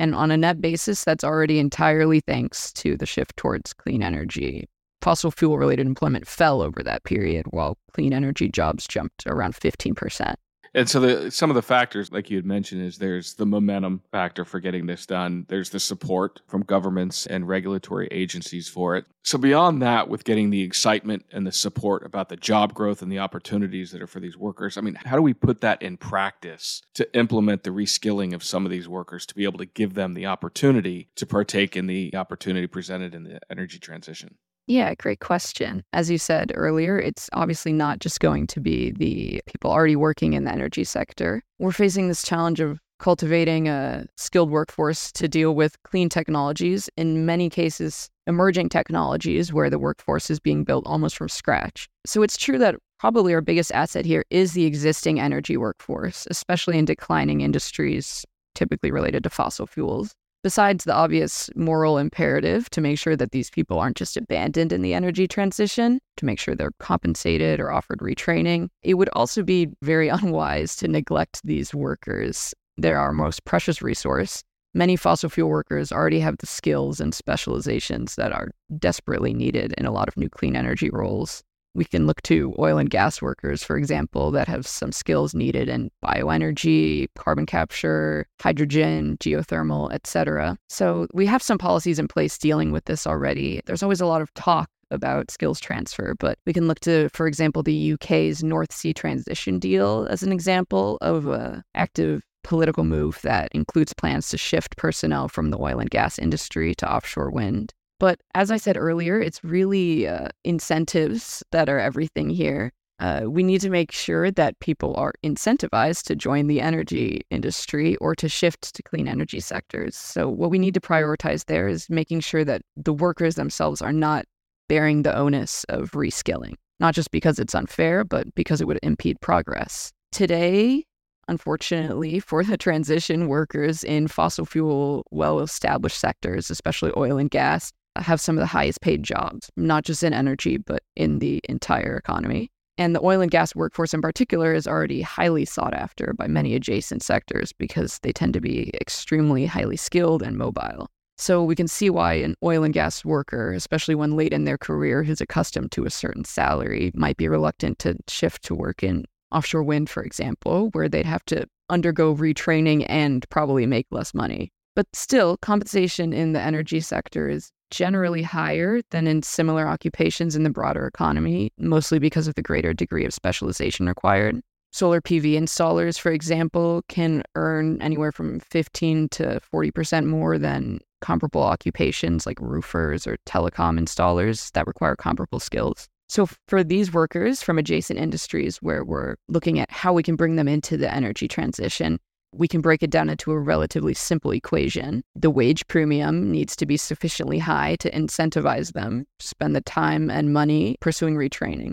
And 0.00 0.14
on 0.14 0.30
a 0.30 0.36
net 0.38 0.62
basis, 0.62 1.04
that's 1.04 1.22
already 1.22 1.58
entirely 1.58 2.20
thanks 2.20 2.72
to 2.72 2.96
the 2.96 3.04
shift 3.04 3.36
towards 3.36 3.74
clean 3.74 4.02
energy. 4.02 4.66
Fossil 5.02 5.30
fuel 5.30 5.58
related 5.58 5.86
employment 5.86 6.26
fell 6.26 6.62
over 6.62 6.82
that 6.82 7.04
period, 7.04 7.44
while 7.50 7.76
clean 7.92 8.14
energy 8.14 8.48
jobs 8.48 8.86
jumped 8.86 9.26
around 9.26 9.52
15%. 9.52 10.34
And 10.72 10.88
so 10.88 11.00
the, 11.00 11.30
some 11.30 11.50
of 11.50 11.56
the 11.56 11.62
factors, 11.62 12.12
like 12.12 12.30
you 12.30 12.36
had 12.36 12.46
mentioned, 12.46 12.82
is 12.82 12.98
there's 12.98 13.34
the 13.34 13.46
momentum 13.46 14.02
factor 14.12 14.44
for 14.44 14.60
getting 14.60 14.86
this 14.86 15.04
done. 15.04 15.44
There's 15.48 15.70
the 15.70 15.80
support 15.80 16.42
from 16.46 16.62
governments 16.62 17.26
and 17.26 17.48
regulatory 17.48 18.06
agencies 18.12 18.68
for 18.68 18.96
it. 18.96 19.04
So 19.24 19.36
beyond 19.36 19.82
that, 19.82 20.08
with 20.08 20.24
getting 20.24 20.50
the 20.50 20.62
excitement 20.62 21.24
and 21.32 21.44
the 21.44 21.52
support 21.52 22.06
about 22.06 22.28
the 22.28 22.36
job 22.36 22.72
growth 22.72 23.02
and 23.02 23.10
the 23.10 23.18
opportunities 23.18 23.90
that 23.90 24.00
are 24.00 24.06
for 24.06 24.20
these 24.20 24.36
workers, 24.36 24.78
I 24.78 24.80
mean, 24.80 24.94
how 24.94 25.16
do 25.16 25.22
we 25.22 25.34
put 25.34 25.60
that 25.62 25.82
in 25.82 25.96
practice 25.96 26.82
to 26.94 27.16
implement 27.18 27.64
the 27.64 27.70
reskilling 27.70 28.32
of 28.32 28.44
some 28.44 28.64
of 28.64 28.70
these 28.70 28.88
workers 28.88 29.26
to 29.26 29.34
be 29.34 29.44
able 29.44 29.58
to 29.58 29.66
give 29.66 29.94
them 29.94 30.14
the 30.14 30.26
opportunity 30.26 31.08
to 31.16 31.26
partake 31.26 31.76
in 31.76 31.88
the 31.88 32.14
opportunity 32.14 32.68
presented 32.68 33.14
in 33.14 33.24
the 33.24 33.40
energy 33.50 33.78
transition? 33.80 34.36
Yeah, 34.70 34.94
great 34.94 35.18
question. 35.18 35.82
As 35.92 36.12
you 36.12 36.16
said 36.16 36.52
earlier, 36.54 36.96
it's 36.96 37.28
obviously 37.32 37.72
not 37.72 37.98
just 37.98 38.20
going 38.20 38.46
to 38.46 38.60
be 38.60 38.92
the 38.92 39.42
people 39.46 39.68
already 39.68 39.96
working 39.96 40.34
in 40.34 40.44
the 40.44 40.52
energy 40.52 40.84
sector. 40.84 41.42
We're 41.58 41.72
facing 41.72 42.06
this 42.06 42.22
challenge 42.22 42.60
of 42.60 42.78
cultivating 43.00 43.66
a 43.66 44.06
skilled 44.16 44.48
workforce 44.48 45.10
to 45.10 45.26
deal 45.26 45.56
with 45.56 45.76
clean 45.82 46.08
technologies, 46.08 46.88
in 46.96 47.26
many 47.26 47.50
cases, 47.50 48.10
emerging 48.28 48.68
technologies 48.68 49.52
where 49.52 49.70
the 49.70 49.78
workforce 49.80 50.30
is 50.30 50.38
being 50.38 50.62
built 50.62 50.86
almost 50.86 51.16
from 51.16 51.28
scratch. 51.28 51.88
So 52.06 52.22
it's 52.22 52.36
true 52.36 52.58
that 52.58 52.76
probably 53.00 53.34
our 53.34 53.40
biggest 53.40 53.72
asset 53.72 54.04
here 54.04 54.22
is 54.30 54.52
the 54.52 54.66
existing 54.66 55.18
energy 55.18 55.56
workforce, 55.56 56.28
especially 56.30 56.78
in 56.78 56.84
declining 56.84 57.40
industries 57.40 58.24
typically 58.54 58.92
related 58.92 59.24
to 59.24 59.30
fossil 59.30 59.66
fuels. 59.66 60.14
Besides 60.42 60.84
the 60.84 60.94
obvious 60.94 61.50
moral 61.54 61.98
imperative 61.98 62.70
to 62.70 62.80
make 62.80 62.98
sure 62.98 63.14
that 63.14 63.32
these 63.32 63.50
people 63.50 63.78
aren't 63.78 63.98
just 63.98 64.16
abandoned 64.16 64.72
in 64.72 64.80
the 64.80 64.94
energy 64.94 65.28
transition, 65.28 66.00
to 66.16 66.24
make 66.24 66.38
sure 66.38 66.54
they're 66.54 66.70
compensated 66.78 67.60
or 67.60 67.70
offered 67.70 67.98
retraining, 67.98 68.68
it 68.82 68.94
would 68.94 69.10
also 69.12 69.42
be 69.42 69.68
very 69.82 70.08
unwise 70.08 70.76
to 70.76 70.88
neglect 70.88 71.42
these 71.44 71.74
workers. 71.74 72.54
They're 72.78 72.98
our 72.98 73.12
most 73.12 73.44
precious 73.44 73.82
resource. 73.82 74.42
Many 74.72 74.96
fossil 74.96 75.28
fuel 75.28 75.50
workers 75.50 75.92
already 75.92 76.20
have 76.20 76.38
the 76.38 76.46
skills 76.46 77.00
and 77.00 77.14
specializations 77.14 78.14
that 78.14 78.32
are 78.32 78.52
desperately 78.78 79.34
needed 79.34 79.74
in 79.76 79.84
a 79.84 79.92
lot 79.92 80.08
of 80.08 80.16
new 80.16 80.30
clean 80.30 80.56
energy 80.56 80.88
roles. 80.90 81.42
We 81.74 81.84
can 81.84 82.06
look 82.06 82.20
to 82.22 82.54
oil 82.58 82.78
and 82.78 82.90
gas 82.90 83.22
workers, 83.22 83.62
for 83.62 83.76
example, 83.76 84.30
that 84.32 84.48
have 84.48 84.66
some 84.66 84.92
skills 84.92 85.34
needed 85.34 85.68
in 85.68 85.90
bioenergy, 86.04 87.06
carbon 87.16 87.46
capture, 87.46 88.26
hydrogen, 88.40 89.16
geothermal, 89.18 89.92
etc. 89.92 90.56
So 90.68 91.06
we 91.12 91.26
have 91.26 91.42
some 91.42 91.58
policies 91.58 91.98
in 91.98 92.08
place 92.08 92.36
dealing 92.38 92.72
with 92.72 92.86
this 92.86 93.06
already. 93.06 93.60
There's 93.66 93.82
always 93.82 94.00
a 94.00 94.06
lot 94.06 94.22
of 94.22 94.32
talk 94.34 94.68
about 94.90 95.30
skills 95.30 95.60
transfer, 95.60 96.14
but 96.18 96.38
we 96.46 96.52
can 96.52 96.66
look 96.66 96.80
to, 96.80 97.08
for 97.10 97.26
example, 97.26 97.62
the 97.62 97.92
UK's 97.92 98.42
North 98.42 98.72
Sea 98.72 98.92
transition 98.92 99.58
deal 99.58 100.06
as 100.10 100.22
an 100.22 100.32
example 100.32 100.98
of 101.00 101.28
an 101.28 101.62
active 101.74 102.22
political 102.42 102.84
move 102.84 103.20
that 103.22 103.48
includes 103.52 103.92
plans 103.92 104.28
to 104.30 104.38
shift 104.38 104.76
personnel 104.76 105.28
from 105.28 105.50
the 105.50 105.58
oil 105.58 105.78
and 105.78 105.90
gas 105.90 106.18
industry 106.18 106.74
to 106.74 106.92
offshore 106.92 107.30
wind. 107.30 107.72
But 108.00 108.18
as 108.34 108.50
I 108.50 108.56
said 108.56 108.78
earlier, 108.78 109.20
it's 109.20 109.44
really 109.44 110.08
uh, 110.08 110.28
incentives 110.42 111.44
that 111.52 111.68
are 111.68 111.78
everything 111.78 112.30
here. 112.30 112.72
Uh, 112.98 113.24
we 113.26 113.42
need 113.42 113.60
to 113.60 113.70
make 113.70 113.92
sure 113.92 114.30
that 114.30 114.58
people 114.60 114.94
are 114.96 115.12
incentivized 115.22 116.04
to 116.04 116.16
join 116.16 116.46
the 116.46 116.62
energy 116.62 117.20
industry 117.30 117.96
or 117.96 118.14
to 118.14 118.28
shift 118.28 118.74
to 118.74 118.82
clean 118.82 119.06
energy 119.06 119.38
sectors. 119.38 119.96
So, 119.96 120.28
what 120.28 120.50
we 120.50 120.58
need 120.58 120.74
to 120.74 120.80
prioritize 120.80 121.44
there 121.44 121.68
is 121.68 121.88
making 121.90 122.20
sure 122.20 122.44
that 122.44 122.62
the 122.76 122.92
workers 122.92 123.34
themselves 123.34 123.82
are 123.82 123.92
not 123.92 124.24
bearing 124.68 125.02
the 125.02 125.14
onus 125.14 125.64
of 125.64 125.90
reskilling, 125.92 126.54
not 126.78 126.94
just 126.94 127.10
because 127.10 127.38
it's 127.38 127.54
unfair, 127.54 128.02
but 128.04 128.34
because 128.34 128.60
it 128.62 128.66
would 128.66 128.80
impede 128.82 129.20
progress. 129.20 129.92
Today, 130.10 130.84
unfortunately, 131.28 132.20
for 132.20 132.44
the 132.44 132.56
transition 132.56 133.28
workers 133.28 133.84
in 133.84 134.08
fossil 134.08 134.46
fuel 134.46 135.04
well 135.10 135.40
established 135.40 135.98
sectors, 135.98 136.50
especially 136.50 136.92
oil 136.96 137.18
and 137.18 137.30
gas, 137.30 137.72
have 137.96 138.20
some 138.20 138.36
of 138.36 138.40
the 138.40 138.46
highest 138.46 138.80
paid 138.80 139.02
jobs, 139.02 139.50
not 139.56 139.84
just 139.84 140.02
in 140.02 140.12
energy, 140.12 140.56
but 140.56 140.82
in 140.96 141.18
the 141.18 141.40
entire 141.48 141.96
economy. 141.96 142.50
And 142.78 142.94
the 142.94 143.04
oil 143.04 143.20
and 143.20 143.30
gas 143.30 143.54
workforce 143.54 143.92
in 143.92 144.00
particular 144.00 144.54
is 144.54 144.66
already 144.66 145.02
highly 145.02 145.44
sought 145.44 145.74
after 145.74 146.14
by 146.16 146.26
many 146.26 146.54
adjacent 146.54 147.02
sectors 147.02 147.52
because 147.52 147.98
they 148.02 148.12
tend 148.12 148.32
to 148.34 148.40
be 148.40 148.70
extremely 148.80 149.44
highly 149.44 149.76
skilled 149.76 150.22
and 150.22 150.38
mobile. 150.38 150.88
So 151.18 151.44
we 151.44 151.54
can 151.54 151.68
see 151.68 151.90
why 151.90 152.14
an 152.14 152.34
oil 152.42 152.64
and 152.64 152.72
gas 152.72 153.04
worker, 153.04 153.52
especially 153.52 153.94
one 153.94 154.16
late 154.16 154.32
in 154.32 154.44
their 154.44 154.56
career 154.56 155.02
who's 155.02 155.20
accustomed 155.20 155.72
to 155.72 155.84
a 155.84 155.90
certain 155.90 156.24
salary, 156.24 156.90
might 156.94 157.18
be 157.18 157.28
reluctant 157.28 157.78
to 157.80 157.96
shift 158.08 158.42
to 158.44 158.54
work 158.54 158.82
in 158.82 159.04
offshore 159.30 159.62
wind, 159.62 159.90
for 159.90 160.02
example, 160.02 160.70
where 160.72 160.88
they'd 160.88 161.04
have 161.04 161.24
to 161.26 161.46
undergo 161.68 162.14
retraining 162.14 162.86
and 162.88 163.28
probably 163.28 163.66
make 163.66 163.86
less 163.90 164.14
money. 164.14 164.50
But 164.74 164.86
still, 164.94 165.36
compensation 165.36 166.14
in 166.14 166.32
the 166.32 166.40
energy 166.40 166.80
sector 166.80 167.28
is 167.28 167.50
generally 167.70 168.22
higher 168.22 168.80
than 168.90 169.06
in 169.06 169.22
similar 169.22 169.66
occupations 169.68 170.36
in 170.36 170.42
the 170.42 170.50
broader 170.50 170.86
economy, 170.86 171.52
mostly 171.58 171.98
because 171.98 172.28
of 172.28 172.34
the 172.34 172.42
greater 172.42 172.74
degree 172.74 173.04
of 173.04 173.14
specialization 173.14 173.86
required. 173.86 174.40
Solar 174.72 175.00
PV 175.00 175.32
installers, 175.32 175.98
for 175.98 176.12
example, 176.12 176.82
can 176.88 177.24
earn 177.34 177.82
anywhere 177.82 178.12
from 178.12 178.38
15 178.40 179.08
to 179.10 179.40
40% 179.52 180.06
more 180.06 180.38
than 180.38 180.80
comparable 181.00 181.42
occupations 181.42 182.24
like 182.24 182.40
roofers 182.40 183.06
or 183.06 183.16
telecom 183.26 183.80
installers 183.80 184.52
that 184.52 184.66
require 184.66 184.94
comparable 184.94 185.40
skills. 185.40 185.88
So, 186.08 186.28
for 186.48 186.64
these 186.64 186.92
workers 186.92 187.42
from 187.42 187.58
adjacent 187.58 187.98
industries 187.98 188.58
where 188.58 188.84
we're 188.84 189.14
looking 189.28 189.60
at 189.60 189.70
how 189.70 189.92
we 189.92 190.02
can 190.02 190.16
bring 190.16 190.36
them 190.36 190.48
into 190.48 190.76
the 190.76 190.92
energy 190.92 191.28
transition, 191.28 191.98
we 192.32 192.48
can 192.48 192.60
break 192.60 192.82
it 192.82 192.90
down 192.90 193.10
into 193.10 193.32
a 193.32 193.38
relatively 193.38 193.94
simple 193.94 194.30
equation. 194.30 195.02
The 195.14 195.30
wage 195.30 195.66
premium 195.66 196.30
needs 196.30 196.54
to 196.56 196.66
be 196.66 196.76
sufficiently 196.76 197.38
high 197.38 197.76
to 197.76 197.90
incentivize 197.90 198.72
them 198.72 199.06
spend 199.18 199.56
the 199.56 199.60
time 199.60 200.10
and 200.10 200.32
money 200.32 200.76
pursuing 200.80 201.16
retraining. 201.16 201.72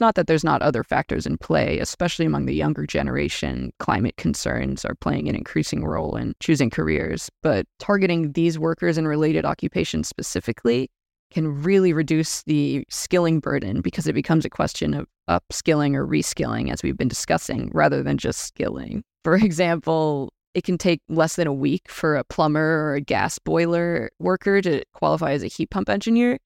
Not 0.00 0.14
that 0.14 0.28
there's 0.28 0.44
not 0.44 0.62
other 0.62 0.84
factors 0.84 1.26
in 1.26 1.38
play, 1.38 1.80
especially 1.80 2.24
among 2.24 2.46
the 2.46 2.54
younger 2.54 2.86
generation. 2.86 3.72
Climate 3.80 4.16
concerns 4.16 4.84
are 4.84 4.94
playing 4.94 5.28
an 5.28 5.34
increasing 5.34 5.84
role 5.84 6.14
in 6.14 6.34
choosing 6.40 6.70
careers, 6.70 7.28
but 7.42 7.66
targeting 7.80 8.32
these 8.32 8.58
workers 8.58 8.96
and 8.96 9.08
related 9.08 9.44
occupations 9.44 10.06
specifically 10.08 10.88
can 11.30 11.62
really 11.62 11.92
reduce 11.92 12.44
the 12.44 12.84
skilling 12.88 13.40
burden 13.40 13.80
because 13.80 14.06
it 14.06 14.14
becomes 14.14 14.44
a 14.44 14.50
question 14.50 14.94
of 14.94 15.06
upskilling 15.28 15.94
or 15.94 16.06
reskilling, 16.06 16.72
as 16.72 16.82
we've 16.82 16.96
been 16.96 17.08
discussing, 17.08 17.70
rather 17.74 18.02
than 18.02 18.18
just 18.18 18.40
skilling. 18.40 19.02
For 19.24 19.36
example, 19.36 20.32
it 20.54 20.64
can 20.64 20.78
take 20.78 21.00
less 21.08 21.36
than 21.36 21.46
a 21.46 21.52
week 21.52 21.88
for 21.88 22.16
a 22.16 22.24
plumber 22.24 22.88
or 22.88 22.94
a 22.94 23.00
gas 23.00 23.38
boiler 23.38 24.10
worker 24.18 24.60
to 24.62 24.82
qualify 24.94 25.32
as 25.32 25.42
a 25.42 25.48
heat 25.48 25.70
pump 25.70 25.88
engineer, 25.88 26.38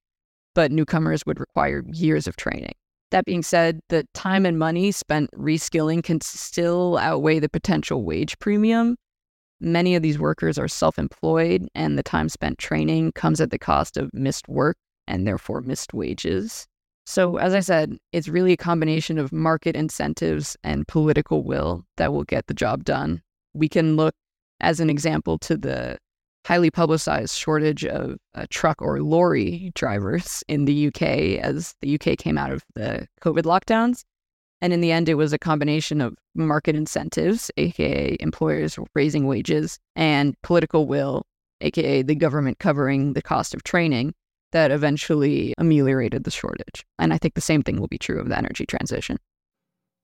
but 0.54 0.72
newcomers 0.72 1.24
would 1.24 1.40
require 1.40 1.82
years 1.86 2.26
of 2.26 2.36
training. 2.36 2.74
That 3.10 3.24
being 3.26 3.42
said, 3.42 3.80
the 3.90 4.06
time 4.14 4.46
and 4.46 4.58
money 4.58 4.90
spent 4.90 5.30
reskilling 5.32 6.02
can 6.02 6.20
still 6.22 6.96
outweigh 6.98 7.38
the 7.38 7.48
potential 7.48 8.04
wage 8.04 8.38
premium. 8.38 8.96
Many 9.60 9.94
of 9.94 10.02
these 10.02 10.18
workers 10.18 10.58
are 10.58 10.66
self 10.66 10.98
employed, 10.98 11.68
and 11.74 11.98
the 11.98 12.02
time 12.02 12.28
spent 12.28 12.58
training 12.58 13.12
comes 13.12 13.40
at 13.40 13.50
the 13.50 13.58
cost 13.58 13.96
of 13.96 14.12
missed 14.12 14.48
work 14.48 14.76
and 15.06 15.26
therefore 15.26 15.60
missed 15.60 15.92
wages. 15.94 16.66
So, 17.04 17.36
as 17.36 17.52
I 17.52 17.60
said, 17.60 17.96
it's 18.12 18.28
really 18.28 18.52
a 18.52 18.56
combination 18.56 19.18
of 19.18 19.32
market 19.32 19.74
incentives 19.74 20.56
and 20.62 20.86
political 20.86 21.42
will 21.42 21.84
that 21.96 22.12
will 22.12 22.24
get 22.24 22.46
the 22.46 22.54
job 22.54 22.84
done. 22.84 23.22
We 23.54 23.68
can 23.68 23.96
look, 23.96 24.14
as 24.60 24.78
an 24.80 24.88
example, 24.88 25.38
to 25.38 25.56
the 25.56 25.98
highly 26.46 26.70
publicized 26.70 27.36
shortage 27.36 27.84
of 27.84 28.16
uh, 28.34 28.46
truck 28.50 28.80
or 28.82 29.00
lorry 29.00 29.72
drivers 29.74 30.42
in 30.48 30.64
the 30.64 30.88
UK 30.88 31.02
as 31.42 31.74
the 31.82 31.94
UK 31.94 32.18
came 32.18 32.38
out 32.38 32.52
of 32.52 32.64
the 32.74 33.06
COVID 33.20 33.42
lockdowns. 33.42 34.02
And 34.60 34.72
in 34.72 34.80
the 34.80 34.92
end, 34.92 35.08
it 35.08 35.14
was 35.14 35.32
a 35.32 35.38
combination 35.38 36.00
of 36.00 36.14
market 36.34 36.76
incentives, 36.76 37.50
aka 37.56 38.16
employers 38.20 38.78
raising 38.94 39.26
wages, 39.26 39.78
and 39.96 40.40
political 40.42 40.86
will, 40.86 41.24
aka 41.60 42.02
the 42.02 42.14
government 42.14 42.60
covering 42.60 43.14
the 43.14 43.22
cost 43.22 43.54
of 43.54 43.64
training, 43.64 44.14
that 44.52 44.70
eventually 44.70 45.54
ameliorated 45.58 46.24
the 46.24 46.30
shortage. 46.30 46.84
And 46.98 47.12
I 47.12 47.18
think 47.18 47.34
the 47.34 47.40
same 47.40 47.62
thing 47.62 47.80
will 47.80 47.88
be 47.88 47.98
true 47.98 48.20
of 48.20 48.28
the 48.28 48.38
energy 48.38 48.64
transition. 48.66 49.18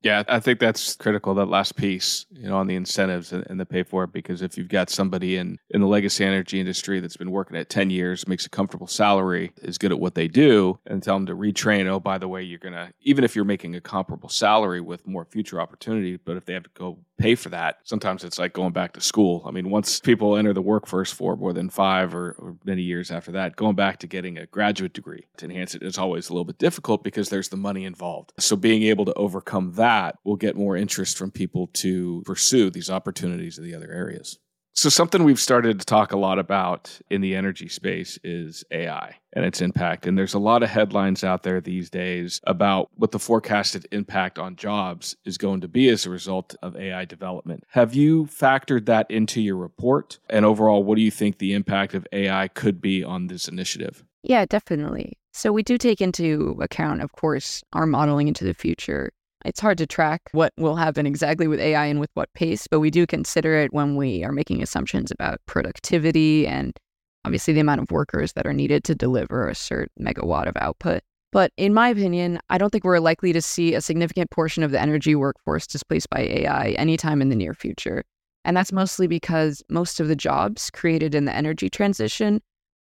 Yeah, 0.03 0.23
I 0.29 0.39
think 0.39 0.61
that's 0.61 0.95
critical. 0.95 1.35
That 1.35 1.49
last 1.49 1.75
piece, 1.75 2.25
you 2.31 2.49
know, 2.49 2.57
on 2.57 2.69
the 2.69 2.77
incentives 2.77 3.33
and, 3.33 3.59
the 3.59 3.67
pay 3.67 3.83
for 3.83 4.05
it, 4.05 4.13
because 4.13 4.43
if 4.43 4.57
you've 4.57 4.69
got 4.69 4.91
somebody 4.91 5.37
in 5.37 5.59
in 5.71 5.81
the 5.81 5.89
legacy 5.89 6.25
energy 6.25 6.61
industry 6.61 7.01
that's 7.01 7.17
been 7.17 7.33
working 7.33 7.57
at 7.57 7.69
ten 7.69 7.91
years, 7.91 8.29
makes 8.29 8.47
a 8.47 8.49
comfortable 8.49 8.87
salary, 8.87 9.53
is 9.63 9.77
good 9.77 9.91
at 9.91 9.99
what 9.99 10.15
they 10.15 10.29
do, 10.29 10.79
and 10.87 11.03
tell 11.03 11.17
them 11.17 11.27
to 11.27 11.35
retrain. 11.35 11.87
Oh, 11.89 11.99
by 11.99 12.17
the 12.17 12.29
way, 12.29 12.45
you're 12.45 12.61
gonna 12.61 12.93
even 13.01 13.25
if 13.25 13.35
you're 13.35 13.45
making 13.45 13.75
a 13.75 13.81
comparable 13.81 14.29
salary 14.29 14.81
with 14.81 15.05
more 15.05 15.25
future 15.25 15.61
opportunity, 15.61 16.17
but 16.17 16.37
if 16.37 16.45
they 16.45 16.55
have 16.55 16.63
to 16.63 16.71
go 16.75 16.99
pay 17.19 17.35
for 17.35 17.49
that, 17.51 17.79
sometimes 17.85 18.25
it's 18.25 18.39
like 18.39 18.53
going 18.53 18.73
back 18.73 18.93
to 18.95 19.01
school. 19.01 19.43
I 19.47 19.51
mean, 19.51 19.71
once 19.71 20.01
people 20.01 20.37
enter 20.37 20.55
the 20.55 20.63
workforce 20.63 21.13
for 21.13 21.37
more 21.37 21.53
than 21.53 21.69
five 21.69 22.15
or, 22.15 22.37
or 22.39 22.57
many 22.65 22.83
years 22.83 23.11
after 23.11 23.33
that, 23.33 23.57
going 23.57 23.75
back 23.75 23.99
to 24.01 24.07
getting 24.07 24.39
a 24.39 24.47
graduate 24.47 24.93
degree 24.93 25.27
to 25.37 25.45
enhance 25.45 25.75
it 25.75 25.83
is 25.83 25.99
always 25.99 26.29
a 26.29 26.33
little 26.33 26.45
bit 26.45 26.59
difficult 26.59 27.05
because 27.05 27.29
there's 27.29 27.49
the 27.49 27.57
money 27.57 27.85
involved. 27.85 28.33
So 28.39 28.57
being 28.57 28.85
able 28.85 29.05
to 29.05 29.15
overcome 29.15 29.73
that 29.75 30.17
will 30.25 30.37
get 30.37 30.57
more 30.57 30.77
interest 30.77 31.19
from 31.19 31.31
people 31.31 31.67
to 31.75 32.23
pursue 32.25 32.71
these 32.71 32.91
opportunities 32.91 33.59
in 33.59 33.65
the 33.65 33.75
other 33.75 33.91
areas. 33.91 34.39
So, 34.79 34.89
something 34.89 35.25
we've 35.25 35.41
started 35.41 35.81
to 35.81 35.85
talk 35.85 36.13
a 36.13 36.17
lot 36.17 36.39
about 36.39 37.01
in 37.11 37.21
the 37.21 37.35
energy 37.35 37.67
space 37.69 38.17
is 38.23 38.63
AI 38.71 39.17
and 39.33 39.45
its 39.45 39.61
impact. 39.61 40.07
And 40.07 40.17
there's 40.17 40.35
a 40.35 40.39
lot 40.39 40.63
of 40.63 40.69
headlines 40.69 41.25
out 41.25 41.43
there 41.43 41.61
these 41.61 41.91
days 41.91 42.41
about 42.45 42.89
what 42.95 43.11
the 43.11 43.19
forecasted 43.19 43.89
impact 43.91 44.39
on 44.39 44.55
jobs 44.55 45.17
is 45.25 45.37
going 45.37 45.63
to 45.63 45.67
be 45.67 45.89
as 45.89 46.07
a 46.07 46.11
result 46.11 46.55
of 46.63 46.77
AI 46.77 47.07
development. 47.07 47.65
Have 47.71 47.97
you 47.97 48.27
factored 48.27 48.87
that 48.87 49.11
into 49.11 49.43
your 49.43 49.57
report? 49.57 50.21
And 50.31 50.45
overall, 50.45 50.85
what 50.85 50.95
do 50.95 51.03
you 51.03 51.11
think 51.11 51.39
the 51.39 51.55
impact 51.55 51.95
of 51.95 52.07
AI 52.13 52.47
could 52.47 52.81
be 52.81 53.03
on 53.03 53.27
this 53.27 53.49
initiative? 53.49 54.05
Yeah, 54.23 54.47
definitely. 54.47 55.19
So, 55.33 55.51
we 55.51 55.65
do 55.65 55.77
take 55.77 56.01
into 56.01 56.57
account, 56.61 57.03
of 57.03 57.11
course, 57.11 57.65
our 57.73 57.85
modeling 57.85 58.29
into 58.29 58.45
the 58.45 58.55
future 58.55 59.11
it's 59.45 59.61
hard 59.61 59.79
to 59.79 59.87
track 59.87 60.23
what 60.33 60.53
will 60.57 60.77
happen 60.77 61.07
exactly 61.07 61.47
with 61.47 61.61
AI 61.61 61.87
and 61.87 62.01
with 62.01 62.11
what 62.15 62.33
pace, 62.33 62.67
but 62.67 62.81
we 62.81 62.91
do 62.91 63.07
consider 63.07 63.55
it 63.55 63.73
when 63.73 63.97
we 63.97 64.25
are 64.25 64.33
making 64.33 64.63
assumptions 64.63 65.11
about 65.11 65.41
productivity 65.47 66.47
and 66.47 66.79
obviously 67.25 67.55
the 67.55 67.61
amount 67.61 67.81
of 67.81 67.91
workers 67.91 68.33
that 68.33 68.47
are 68.47 68.53
needed 68.53 68.85
to 68.85 68.95
deliver 68.95 69.49
a 69.49 69.55
certain 69.55 70.05
megawatt 70.05 70.49
of 70.49 70.57
output. 70.57 71.03
But 71.31 71.53
in 71.57 71.75
my 71.75 71.91
opinion, 71.91 72.41
I 72.49 72.59
don't 72.59 72.71
think 72.71 72.85
we're 72.85 73.01
likely 73.01 73.33
to 73.33 73.43
see 73.43 73.75
a 73.75 73.81
significant 73.81 74.31
portion 74.31 74.63
of 74.63 74.71
the 74.71 74.81
energy 74.81 75.15
workforce 75.15 75.67
displaced 75.67 76.09
by 76.09 76.21
AI 76.21 76.71
anytime 76.71 77.21
in 77.21 77.29
the 77.29 77.37
near 77.37 77.55
future. 77.55 78.03
And 78.45 78.57
that's 78.57 78.73
mostly 78.73 79.07
because 79.07 79.63
most 79.69 80.01
of 80.01 80.09
the 80.09 80.17
jobs 80.17 80.71
created 80.71 81.15
in 81.15 81.27
the 81.27 81.35
energy 81.35 81.69
transition 81.69 82.41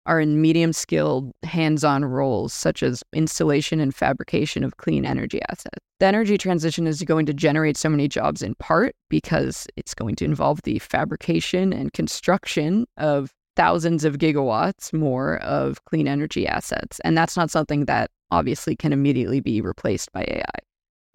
are 0.07 0.21
in 0.21 0.41
medium 0.41 0.73
skilled, 0.73 1.33
hands 1.43 1.85
on 1.85 2.05
roles 2.05 2.53
such 2.53 2.83
as 2.83 3.03
installation 3.13 3.81
and 3.81 3.95
fabrication 3.95 4.65
of 4.65 4.77
clean 4.77 5.05
energy 5.05 5.41
assets. 5.49 5.79
The 6.01 6.07
energy 6.07 6.37
transition 6.37 6.87
is 6.87 7.03
going 7.03 7.27
to 7.27 7.35
generate 7.35 7.77
so 7.77 7.89
many 7.89 8.09
jobs 8.09 8.43
in 8.43 8.55
part 8.57 8.95
because 9.09 9.67
it's 9.77 9.95
going 9.95 10.17
to 10.17 10.25
involve 10.25 10.63
the 10.63 10.79
fabrication 10.79 11.73
and 11.73 11.93
construction 11.93 12.87
of 12.97 13.33
thousands 13.57 14.05
of 14.05 14.19
gigawatts 14.19 14.93
more 14.93 15.39
of 15.39 15.85
clean 15.85 16.09
energy 16.09 16.47
assets. 16.47 17.01
And 17.05 17.17
that's 17.17 17.37
not 17.37 17.51
something 17.51 17.85
that 17.85 18.11
obviously 18.31 18.75
can 18.75 18.93
immediately 18.93 19.41
be 19.41 19.61
replaced 19.61 20.13
by 20.13 20.25
AI. 20.29 20.59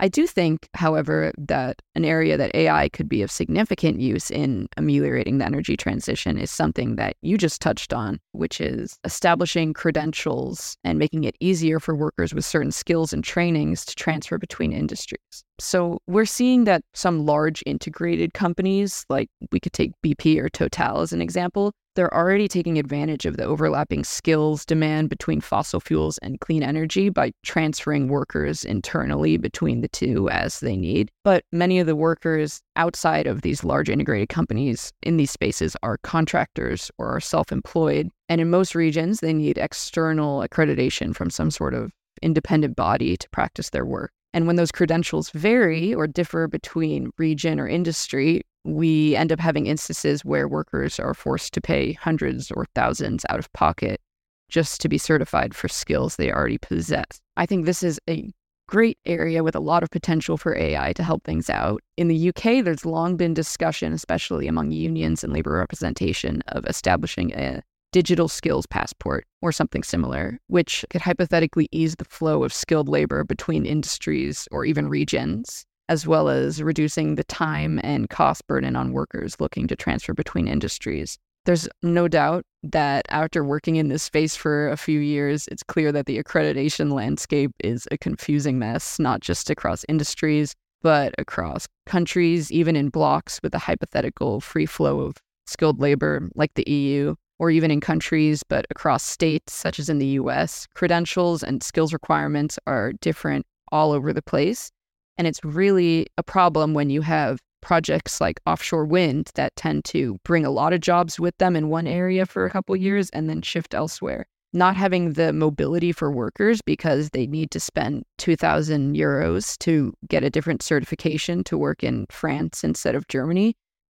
I 0.01 0.08
do 0.08 0.25
think, 0.25 0.70
however, 0.74 1.34
that 1.38 1.82
an 1.94 2.06
area 2.06 2.38
that 2.38 2.56
AI 2.56 2.88
could 2.89 3.10
be 3.10 3.22
of 3.22 3.29
significant 3.29 4.00
use 4.00 4.32
in 4.32 4.70
ameliorating 4.77 5.39
the 5.39 5.46
energy 5.46 5.75
transition 5.75 6.38
is 6.38 6.50
something 6.50 6.96
that 6.96 7.18
you 7.22 7.38
just 7.38 7.62
touched 7.62 7.94
on, 7.94 8.20
which 8.32 8.62
is 8.62 8.98
establishing 9.03 9.74
credentials 9.74 10.77
and 10.86 11.00
making 11.00 11.25
it 11.25 11.36
easier 11.41 11.79
for 11.79 11.96
workers 11.96 12.34
with 12.34 12.46
certain 12.46 12.72
skills 12.72 13.12
and 13.12 13.24
trainings 13.24 13.84
to 13.86 13.96
transfer 13.96 14.38
between 14.38 14.72
industries. 14.72 15.44
So 15.60 16.00
we're 16.08 16.25
seeing 16.25 16.63
that 16.63 16.84
some 16.94 17.25
large 17.25 17.62
integrated 17.65 18.34
companies, 18.34 19.06
like 19.10 19.29
we 19.51 19.60
could 19.60 19.74
take 19.74 19.91
BP 20.03 20.39
or 20.39 20.50
Total 20.50 21.01
as 21.01 21.12
an 21.12 21.22
example, 21.22 21.74
they're 21.96 22.13
already 22.13 22.48
taking 22.48 22.77
advantage 22.77 23.25
of 23.25 23.38
the 23.38 23.43
overlapping 23.43 24.03
skills 24.03 24.65
demand 24.65 25.10
between 25.10 25.41
fossil 25.41 25.79
fuels 25.79 26.17
and 26.19 26.39
clean 26.39 26.63
energy 26.63 27.10
by 27.10 27.31
transferring 27.43 28.08
workers 28.08 28.63
internally 28.63 29.38
between 29.38 29.81
the 29.81 29.88
two 29.89 30.29
as 30.29 30.60
they 30.60 30.77
need. 30.77 31.12
But 31.24 31.43
many 31.51 31.79
of 31.79 31.88
the 31.88 31.96
workers 31.96 32.62
outside 32.75 33.27
of 33.27 33.41
these 33.41 33.63
large 33.63 33.89
integrated 33.89 34.29
companies 34.29 34.91
in 35.03 35.17
these 35.17 35.31
spaces 35.31 35.75
are 35.84 35.98
contractors 36.03 36.91
or 36.98 37.08
are 37.15 37.19
self 37.19 37.51
employed. 37.51 38.10
And 38.29 38.39
in 38.39 38.50
most 38.50 38.75
regions, 38.75 39.19
they 39.19 39.34
need 39.34 39.58
external 39.58 40.48
accreditation 40.48 41.15
from 41.15 41.29
some 41.29 41.51
sort 41.51 41.74
of 41.74 41.91
independent 42.22 42.75
body 42.75 43.17
to 43.17 43.29
practice 43.29 43.69
their 43.72 43.86
work. 43.86 44.12
And 44.34 44.46
when 44.46 44.58
those 44.58 44.72
credentials 44.72 45.31
vary 45.31 45.93
or 45.93 46.05
differ 46.05 46.48
between 46.48 47.10
region 47.17 47.60
or 47.60 47.67
industry, 47.67 48.43
we 48.76 49.16
end 49.16 49.32
up 49.32 49.40
having 49.40 49.66
instances 49.66 50.24
where 50.26 50.48
workers 50.48 51.00
are 51.00 51.14
forced 51.14 51.54
to 51.54 51.62
pay 51.62 51.94
hundreds 51.94 52.52
or 52.52 52.66
thousands 52.76 53.26
out 53.30 53.40
of 53.40 53.52
pocket 53.54 54.02
just 54.50 54.82
to 54.82 54.90
be 54.90 54.98
certified 54.98 55.54
for 55.54 55.68
skills 55.68 56.16
they 56.16 56.32
already 56.32 56.58
possess. 56.58 57.22
I 57.38 57.46
think 57.46 57.66
this 57.66 57.84
is 57.84 58.00
a 58.10 58.32
great 58.68 58.98
area 59.06 59.44
with 59.44 59.56
a 59.56 59.60
lot 59.60 59.84
of 59.84 59.90
potential 59.90 60.38
for 60.38 60.56
AI 60.56 60.94
to 60.94 61.04
help 61.04 61.24
things 61.24 61.50
out. 61.50 61.82
In 61.98 62.08
the 62.08 62.30
UK, 62.30 62.64
there's 62.64 62.86
long 62.86 63.18
been 63.18 63.34
discussion, 63.34 63.94
especially 63.94 64.48
among 64.48 64.72
unions 64.72 65.24
and 65.24 65.34
labor 65.34 65.54
representation, 65.54 66.42
of 66.50 66.66
establishing 66.66 67.34
a 67.34 67.64
digital 67.92 68.28
skills 68.28 68.68
passport 68.68 69.26
or 69.42 69.52
something 69.52 69.82
similar, 69.82 70.38
which 70.48 70.86
could 70.92 71.02
hypothetically 71.02 71.68
ease 71.72 71.96
the 71.96 72.06
flow 72.06 72.44
of 72.44 72.54
skilled 72.54 72.88
labor 72.88 73.24
between 73.24 73.66
industries 73.66 74.48
or 74.52 74.66
even 74.66 74.88
regions 74.88 75.66
as 75.89 76.08
well 76.08 76.29
as 76.29 76.62
reducing 76.62 77.15
the 77.15 77.24
time 77.25 77.79
and 77.84 78.10
cost 78.10 78.46
burden 78.48 78.75
on 78.75 78.93
workers 78.93 79.36
looking 79.39 79.67
to 79.67 79.75
transfer 79.75 80.13
between 80.13 80.48
industries. 80.48 81.17
There's 81.46 81.67
no 81.81 82.08
doubt 82.08 82.46
that 82.62 83.05
after 83.10 83.43
working 83.43 83.77
in 83.77 83.88
this 83.88 84.03
space 84.03 84.36
for 84.36 84.69
a 84.69 84.77
few 84.77 85.00
years, 85.00 85.48
it's 85.48 85.63
clear 85.63 85.91
that 85.91 86.05
the 86.05 86.22
accreditation 86.22 86.91
landscape 86.93 87.51
is 87.63 87.88
a 87.91 87.98
confusing 87.98 88.60
mess, 88.60 89.00
not 89.00 89.22
just 89.22 89.50
across 89.50 89.84
industries, 89.89 90.53
but 90.84 91.15
across 91.17 91.67
countries, 91.88 92.51
even 92.51 92.75
in 92.75 92.89
blocs 92.89 93.39
with 93.41 93.55
a 93.55 93.60
hypothetical 93.60 94.39
free 94.41 94.67
flow 94.67 95.01
of 95.01 95.17
skilled 95.48 95.79
labor 95.79 96.29
like 96.36 96.53
the 96.53 96.69
EU, 96.69 97.15
or 97.39 97.50
even 97.50 97.72
in 97.72 97.81
countries, 97.81 98.43
but 98.43 98.67
across 98.69 99.03
states, 99.03 99.53
such 99.53 99.79
as 99.79 99.89
in 99.89 99.98
the 99.98 100.19
US. 100.19 100.67
Credentials 100.75 101.41
and 101.41 101.63
skills 101.63 101.93
requirements 101.93 102.60
are 102.67 102.93
different 102.93 103.46
all 103.72 103.91
over 103.91 104.13
the 104.13 104.22
place. 104.22 104.72
And 105.20 105.28
it's 105.28 105.44
really 105.44 106.08
a 106.18 106.24
problem 106.24 106.74
when 106.74 106.90
you 106.90 107.02
have 107.02 107.40
projects 107.62 108.22
like 108.22 108.40
offshore 108.46 108.86
wind 108.86 109.32
that 109.36 109.54
tend 109.58 109.84
to 109.84 110.18
bring 110.24 110.46
a 110.46 110.50
lot 110.50 110.72
of 110.72 110.80
jobs 110.80 111.20
with 111.20 111.38
them 111.40 111.58
in 111.58 111.68
one 111.68 111.88
area 111.88 112.26
for 112.26 112.46
a 112.46 112.50
couple 112.50 112.74
years 112.74 113.10
and 113.10 113.30
then 113.30 113.42
shift 113.42 113.74
elsewhere. 113.74 114.26
Not 114.54 114.78
having 114.78 115.14
the 115.14 115.34
mobility 115.34 115.92
for 115.92 116.10
workers 116.10 116.62
because 116.62 117.10
they 117.10 117.28
need 117.28 117.52
to 117.52 117.60
spend 117.60 118.04
2,000 118.18 118.96
euros 118.96 119.58
to 119.60 119.94
get 120.08 120.24
a 120.24 120.30
different 120.30 120.64
certification 120.64 121.44
to 121.44 121.58
work 121.58 121.84
in 121.84 122.06
France 122.10 122.64
instead 122.64 122.96
of 122.96 123.06
Germany 123.10 123.56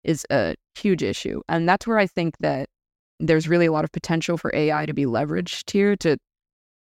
is 0.06 0.26
a 0.32 0.56
huge 0.76 1.04
issue. 1.04 1.42
And 1.50 1.68
that's 1.68 1.86
where 1.86 2.00
I 2.00 2.08
think 2.08 2.38
that 2.40 2.70
there's 3.20 3.50
really 3.50 3.66
a 3.66 3.74
lot 3.74 3.84
of 3.84 3.92
potential 3.92 4.38
for 4.38 4.56
AI 4.56 4.86
to 4.86 4.94
be 4.94 5.04
leveraged 5.04 5.70
here 5.70 5.98
to 5.98 6.18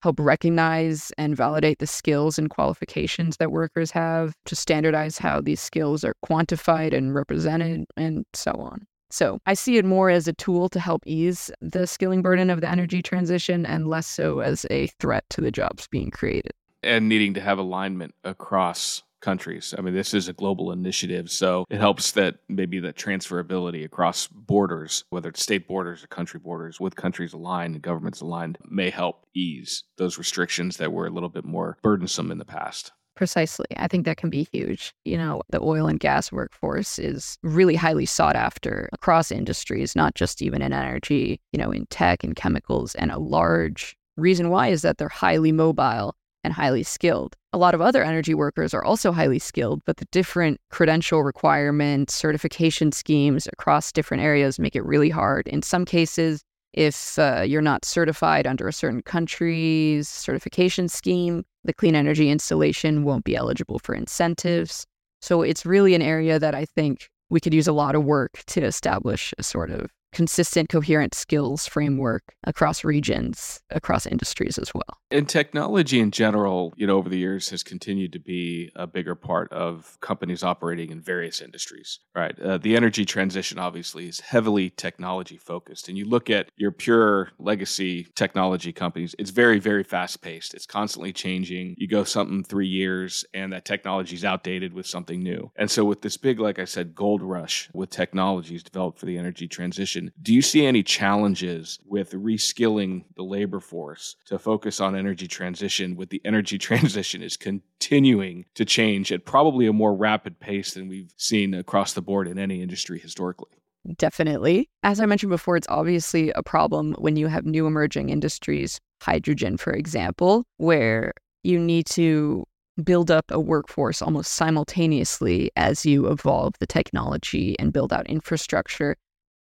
help 0.01 0.19
recognize 0.19 1.11
and 1.17 1.35
validate 1.35 1.79
the 1.79 1.87
skills 1.87 2.37
and 2.37 2.49
qualifications 2.49 3.37
that 3.37 3.51
workers 3.51 3.91
have, 3.91 4.33
to 4.45 4.55
standardize 4.55 5.17
how 5.17 5.41
these 5.41 5.61
skills 5.61 6.03
are 6.03 6.15
quantified 6.25 6.93
and 6.95 7.15
represented, 7.15 7.85
and 7.95 8.25
so 8.33 8.51
on. 8.51 8.85
So 9.09 9.39
I 9.45 9.53
see 9.53 9.77
it 9.77 9.85
more 9.85 10.09
as 10.09 10.27
a 10.27 10.33
tool 10.33 10.67
to 10.69 10.79
help 10.79 11.03
ease 11.05 11.49
the 11.61 11.87
skilling 11.87 12.21
burden 12.21 12.49
of 12.49 12.61
the 12.61 12.69
energy 12.69 13.01
transition 13.01 13.65
and 13.65 13.87
less 13.87 14.05
so 14.05 14.39
as 14.39 14.65
a 14.69 14.87
threat 14.99 15.23
to 15.31 15.41
the 15.41 15.51
jobs 15.51 15.87
being 15.87 16.11
created. 16.11 16.51
And 16.83 17.07
needing 17.09 17.33
to 17.35 17.41
have 17.41 17.57
alignment 17.57 18.13
across 18.23 19.03
countries. 19.21 19.73
I 19.77 19.81
mean, 19.81 19.93
this 19.93 20.13
is 20.13 20.27
a 20.27 20.33
global 20.33 20.71
initiative, 20.71 21.29
so 21.29 21.65
it 21.69 21.79
helps 21.79 22.11
that 22.11 22.35
maybe 22.49 22.79
the 22.79 22.93
transferability 22.93 23.83
across 23.85 24.27
borders, 24.27 25.03
whether 25.09 25.29
it's 25.29 25.41
state 25.41 25.67
borders 25.67 26.03
or 26.03 26.07
country 26.07 26.39
borders, 26.39 26.79
with 26.79 26.95
countries 26.95 27.33
aligned 27.33 27.75
and 27.75 27.83
governments 27.83 28.21
aligned, 28.21 28.57
may 28.69 28.89
help 28.89 29.25
ease 29.35 29.83
those 29.97 30.17
restrictions 30.17 30.77
that 30.77 30.91
were 30.91 31.07
a 31.07 31.11
little 31.11 31.29
bit 31.29 31.45
more 31.45 31.77
burdensome 31.81 32.31
in 32.31 32.37
the 32.37 32.45
past. 32.45 32.91
Precisely. 33.15 33.65
I 33.77 33.87
think 33.87 34.05
that 34.05 34.17
can 34.17 34.29
be 34.29 34.47
huge. 34.53 34.93
You 35.03 35.17
know, 35.17 35.41
the 35.49 35.59
oil 35.59 35.87
and 35.87 35.99
gas 35.99 36.31
workforce 36.31 36.99
is 36.99 37.39
really 37.41 37.75
highly 37.75 38.05
sought 38.05 38.35
after 38.35 38.89
across 38.93 39.31
industries, 39.31 39.95
not 39.95 40.13
just 40.13 40.43
even 40.43 40.61
in 40.61 40.71
energy, 40.71 41.41
you 41.51 41.57
know, 41.57 41.71
in 41.71 41.87
tech 41.87 42.23
and 42.23 42.35
chemicals. 42.35 42.93
And 42.93 43.11
a 43.11 43.17
large 43.17 43.97
reason 44.17 44.49
why 44.49 44.67
is 44.67 44.83
that 44.83 44.99
they're 44.99 45.09
highly 45.09 45.51
mobile 45.51 46.15
and 46.47 46.53
highly 46.53 46.81
skilled. 46.81 47.35
A 47.51 47.57
lot 47.57 47.75
of 47.75 47.81
other 47.81 48.03
energy 48.03 48.33
workers 48.33 48.73
are 48.73 48.83
also 48.83 49.11
highly 49.11 49.37
skilled, 49.37 49.81
but 49.85 49.97
the 49.97 50.07
different 50.13 50.61
credential 50.71 51.23
requirements, 51.23 52.15
certification 52.15 52.93
schemes 52.93 53.47
across 53.51 53.91
different 53.91 54.23
areas 54.23 54.57
make 54.57 54.73
it 54.73 54.85
really 54.85 55.09
hard. 55.09 55.45
In 55.49 55.61
some 55.61 55.83
cases, 55.83 56.41
if 56.71 57.19
uh, 57.19 57.43
you're 57.45 57.61
not 57.61 57.83
certified 57.83 58.47
under 58.47 58.65
a 58.65 58.71
certain 58.71 59.01
country's 59.01 60.07
certification 60.07 60.87
scheme, 60.87 61.43
the 61.65 61.73
clean 61.73 61.95
energy 61.95 62.29
installation 62.29 63.03
won't 63.03 63.25
be 63.25 63.35
eligible 63.35 63.79
for 63.79 63.93
incentives. 63.93 64.85
So 65.21 65.41
it's 65.41 65.65
really 65.65 65.95
an 65.95 66.01
area 66.01 66.39
that 66.39 66.55
I 66.55 66.63
think 66.63 67.09
we 67.29 67.41
could 67.41 67.53
use 67.53 67.67
a 67.67 67.73
lot 67.73 67.93
of 67.93 68.05
work 68.05 68.41
to 68.47 68.63
establish 68.63 69.33
a 69.37 69.43
sort 69.43 69.69
of 69.69 69.91
consistent, 70.11 70.69
coherent 70.69 71.13
skills 71.13 71.67
framework 71.67 72.23
across 72.45 72.83
regions, 72.83 73.61
across 73.69 74.05
industries 74.05 74.57
as 74.57 74.73
well. 74.73 74.97
And 75.09 75.27
technology 75.27 75.99
in 75.99 76.11
general, 76.11 76.73
you 76.75 76.85
know, 76.85 76.97
over 76.97 77.07
the 77.07 77.17
years 77.17 77.49
has 77.49 77.63
continued 77.63 78.11
to 78.13 78.19
be 78.19 78.71
a 78.75 78.85
bigger 78.85 79.15
part 79.15 79.51
of 79.53 79.97
companies 80.01 80.43
operating 80.43 80.91
in 80.91 81.01
various 81.01 81.39
industries, 81.39 81.99
right? 82.13 82.37
Uh, 82.39 82.57
the 82.57 82.75
energy 82.75 83.05
transition 83.05 83.57
obviously 83.57 84.07
is 84.07 84.19
heavily 84.19 84.69
technology 84.69 85.37
focused. 85.37 85.87
And 85.87 85.97
you 85.97 86.05
look 86.05 86.29
at 86.29 86.49
your 86.57 86.71
pure 86.71 87.31
legacy 87.39 88.07
technology 88.15 88.73
companies, 88.73 89.15
it's 89.17 89.29
very, 89.29 89.59
very 89.59 89.83
fast 89.83 90.21
paced. 90.21 90.53
It's 90.53 90.65
constantly 90.65 91.13
changing. 91.13 91.75
You 91.77 91.87
go 91.87 92.03
something 92.03 92.43
three 92.43 92.67
years 92.67 93.23
and 93.33 93.53
that 93.53 93.63
technology 93.63 94.15
is 94.15 94.25
outdated 94.25 94.73
with 94.73 94.85
something 94.87 95.23
new. 95.23 95.51
And 95.55 95.71
so, 95.71 95.85
with 95.85 96.01
this 96.01 96.17
big, 96.17 96.39
like 96.39 96.59
I 96.59 96.65
said, 96.65 96.95
gold 96.95 97.21
rush 97.21 97.69
with 97.73 97.89
technologies 97.89 98.63
developed 98.63 98.99
for 98.99 99.05
the 99.05 99.17
energy 99.17 99.47
transition, 99.47 99.96
do 100.21 100.33
you 100.33 100.41
see 100.41 100.65
any 100.65 100.83
challenges 100.83 101.79
with 101.85 102.11
reskilling 102.11 103.03
the 103.15 103.23
labor 103.23 103.59
force 103.59 104.15
to 104.25 104.39
focus 104.39 104.79
on 104.79 104.95
energy 104.95 105.27
transition 105.27 105.95
with 105.95 106.09
the 106.09 106.21
energy 106.25 106.57
transition 106.69 107.21
is 107.21 107.37
continuing 107.37 108.45
to 108.55 108.65
change 108.65 109.11
at 109.11 109.25
probably 109.25 109.67
a 109.67 109.73
more 109.73 109.93
rapid 109.93 110.39
pace 110.39 110.73
than 110.73 110.87
we've 110.87 111.13
seen 111.17 111.53
across 111.53 111.93
the 111.93 112.01
board 112.01 112.27
in 112.27 112.37
any 112.37 112.61
industry 112.61 112.99
historically. 112.99 113.51
Definitely. 113.97 114.69
As 114.83 114.99
I 114.99 115.05
mentioned 115.05 115.29
before, 115.29 115.55
it's 115.55 115.67
obviously 115.69 116.31
a 116.31 116.43
problem 116.43 116.93
when 116.97 117.15
you 117.15 117.27
have 117.27 117.45
new 117.45 117.65
emerging 117.65 118.09
industries, 118.09 118.79
hydrogen, 119.01 119.57
for 119.57 119.71
example, 119.71 120.43
where 120.57 121.13
you 121.43 121.57
need 121.57 121.85
to 121.87 122.45
build 122.83 123.09
up 123.09 123.25
a 123.31 123.39
workforce 123.39 124.01
almost 124.01 124.33
simultaneously 124.33 125.51
as 125.55 125.85
you 125.85 126.07
evolve 126.07 126.53
the 126.59 126.67
technology 126.67 127.57
and 127.59 127.73
build 127.73 127.91
out 127.91 128.07
infrastructure. 128.07 128.95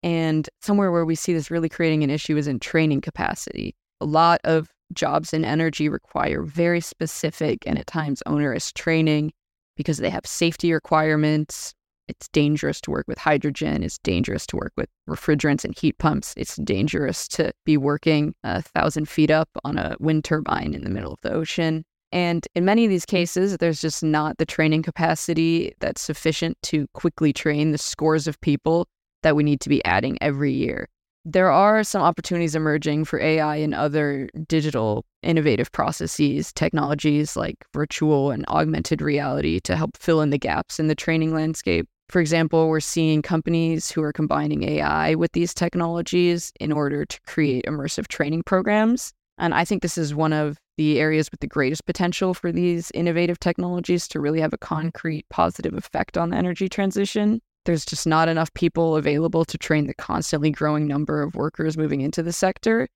And 0.06 0.48
somewhere 0.62 0.92
where 0.92 1.04
we 1.04 1.16
see 1.16 1.32
this 1.32 1.50
really 1.50 1.68
creating 1.68 2.04
an 2.04 2.10
issue 2.10 2.36
is 2.36 2.46
in 2.46 2.60
training 2.60 3.00
capacity. 3.00 3.74
A 4.00 4.04
lot 4.04 4.40
of 4.44 4.68
jobs 4.94 5.32
in 5.32 5.44
energy 5.44 5.88
require 5.88 6.42
very 6.42 6.80
specific 6.80 7.64
and 7.66 7.76
at 7.76 7.88
times 7.88 8.22
onerous 8.24 8.70
training 8.70 9.32
because 9.76 9.98
they 9.98 10.08
have 10.08 10.24
safety 10.24 10.72
requirements. 10.72 11.74
It's 12.06 12.28
dangerous 12.28 12.80
to 12.82 12.92
work 12.92 13.08
with 13.08 13.18
hydrogen. 13.18 13.82
It's 13.82 13.98
dangerous 13.98 14.46
to 14.46 14.56
work 14.56 14.72
with 14.76 14.88
refrigerants 15.08 15.64
and 15.64 15.76
heat 15.76 15.98
pumps. 15.98 16.34
It's 16.36 16.54
dangerous 16.54 17.26
to 17.30 17.50
be 17.64 17.76
working 17.76 18.32
a 18.44 18.62
thousand 18.62 19.08
feet 19.08 19.32
up 19.32 19.48
on 19.64 19.76
a 19.76 19.96
wind 19.98 20.24
turbine 20.24 20.72
in 20.72 20.84
the 20.84 20.90
middle 20.90 21.14
of 21.14 21.20
the 21.22 21.32
ocean. 21.32 21.84
And 22.12 22.46
in 22.54 22.64
many 22.64 22.84
of 22.84 22.90
these 22.90 23.06
cases, 23.06 23.56
there's 23.56 23.80
just 23.80 24.04
not 24.04 24.38
the 24.38 24.46
training 24.46 24.84
capacity 24.84 25.74
that's 25.80 26.00
sufficient 26.00 26.56
to 26.62 26.86
quickly 26.94 27.32
train 27.32 27.72
the 27.72 27.78
scores 27.78 28.28
of 28.28 28.40
people 28.40 28.86
that 29.26 29.34
we 29.34 29.42
need 29.42 29.60
to 29.60 29.68
be 29.68 29.84
adding 29.84 30.16
every 30.20 30.52
year. 30.52 30.88
there 31.28 31.50
are 31.50 31.82
some 31.82 32.02
opportunities 32.02 32.54
emerging 32.54 33.04
for 33.04 33.18
AI 33.20 33.56
and 33.56 33.74
other 33.74 34.28
digital 34.46 35.04
innovative 35.24 35.72
processes, 35.72 36.52
technologies 36.52 37.36
like 37.36 37.56
virtual 37.74 38.30
and 38.30 38.46
augmented 38.46 39.02
reality 39.02 39.58
to 39.58 39.74
help 39.74 39.96
fill 39.96 40.20
in 40.20 40.30
the 40.30 40.38
gaps 40.38 40.78
in 40.78 40.86
the 40.86 40.94
training 40.94 41.34
landscape. 41.34 41.88
For 42.08 42.20
example, 42.20 42.68
we're 42.68 42.78
seeing 42.78 43.22
companies 43.22 43.90
who 43.90 44.02
are 44.02 44.12
combining 44.12 44.62
AI 44.62 45.16
with 45.16 45.32
these 45.32 45.52
technologies 45.52 46.52
in 46.60 46.70
order 46.70 47.04
to 47.04 47.20
create 47.26 47.64
immersive 47.66 48.06
training 48.06 48.44
programs. 48.44 49.12
And 49.36 49.52
I 49.52 49.64
think 49.64 49.82
this 49.82 49.98
is 49.98 50.14
one 50.14 50.32
of 50.32 50.58
the 50.76 51.00
areas 51.00 51.28
with 51.32 51.40
the 51.40 51.48
greatest 51.48 51.86
potential 51.86 52.34
for 52.34 52.52
these 52.52 52.92
innovative 52.94 53.40
technologies 53.40 54.06
to 54.08 54.20
really 54.20 54.40
have 54.40 54.52
a 54.52 54.58
concrete 54.58 55.26
positive 55.28 55.74
effect 55.74 56.16
on 56.16 56.30
the 56.30 56.36
energy 56.36 56.68
transition. 56.68 57.40
There's 57.66 57.84
just 57.84 58.06
not 58.06 58.28
enough 58.28 58.54
people 58.54 58.96
available 58.96 59.44
to 59.44 59.58
train 59.58 59.86
the 59.86 59.94
constantly 59.94 60.50
growing 60.50 60.86
number 60.86 61.22
of 61.22 61.34
workers 61.34 61.76
moving 61.76 62.00
into 62.00 62.22
the 62.22 62.32
sector. 62.32 62.88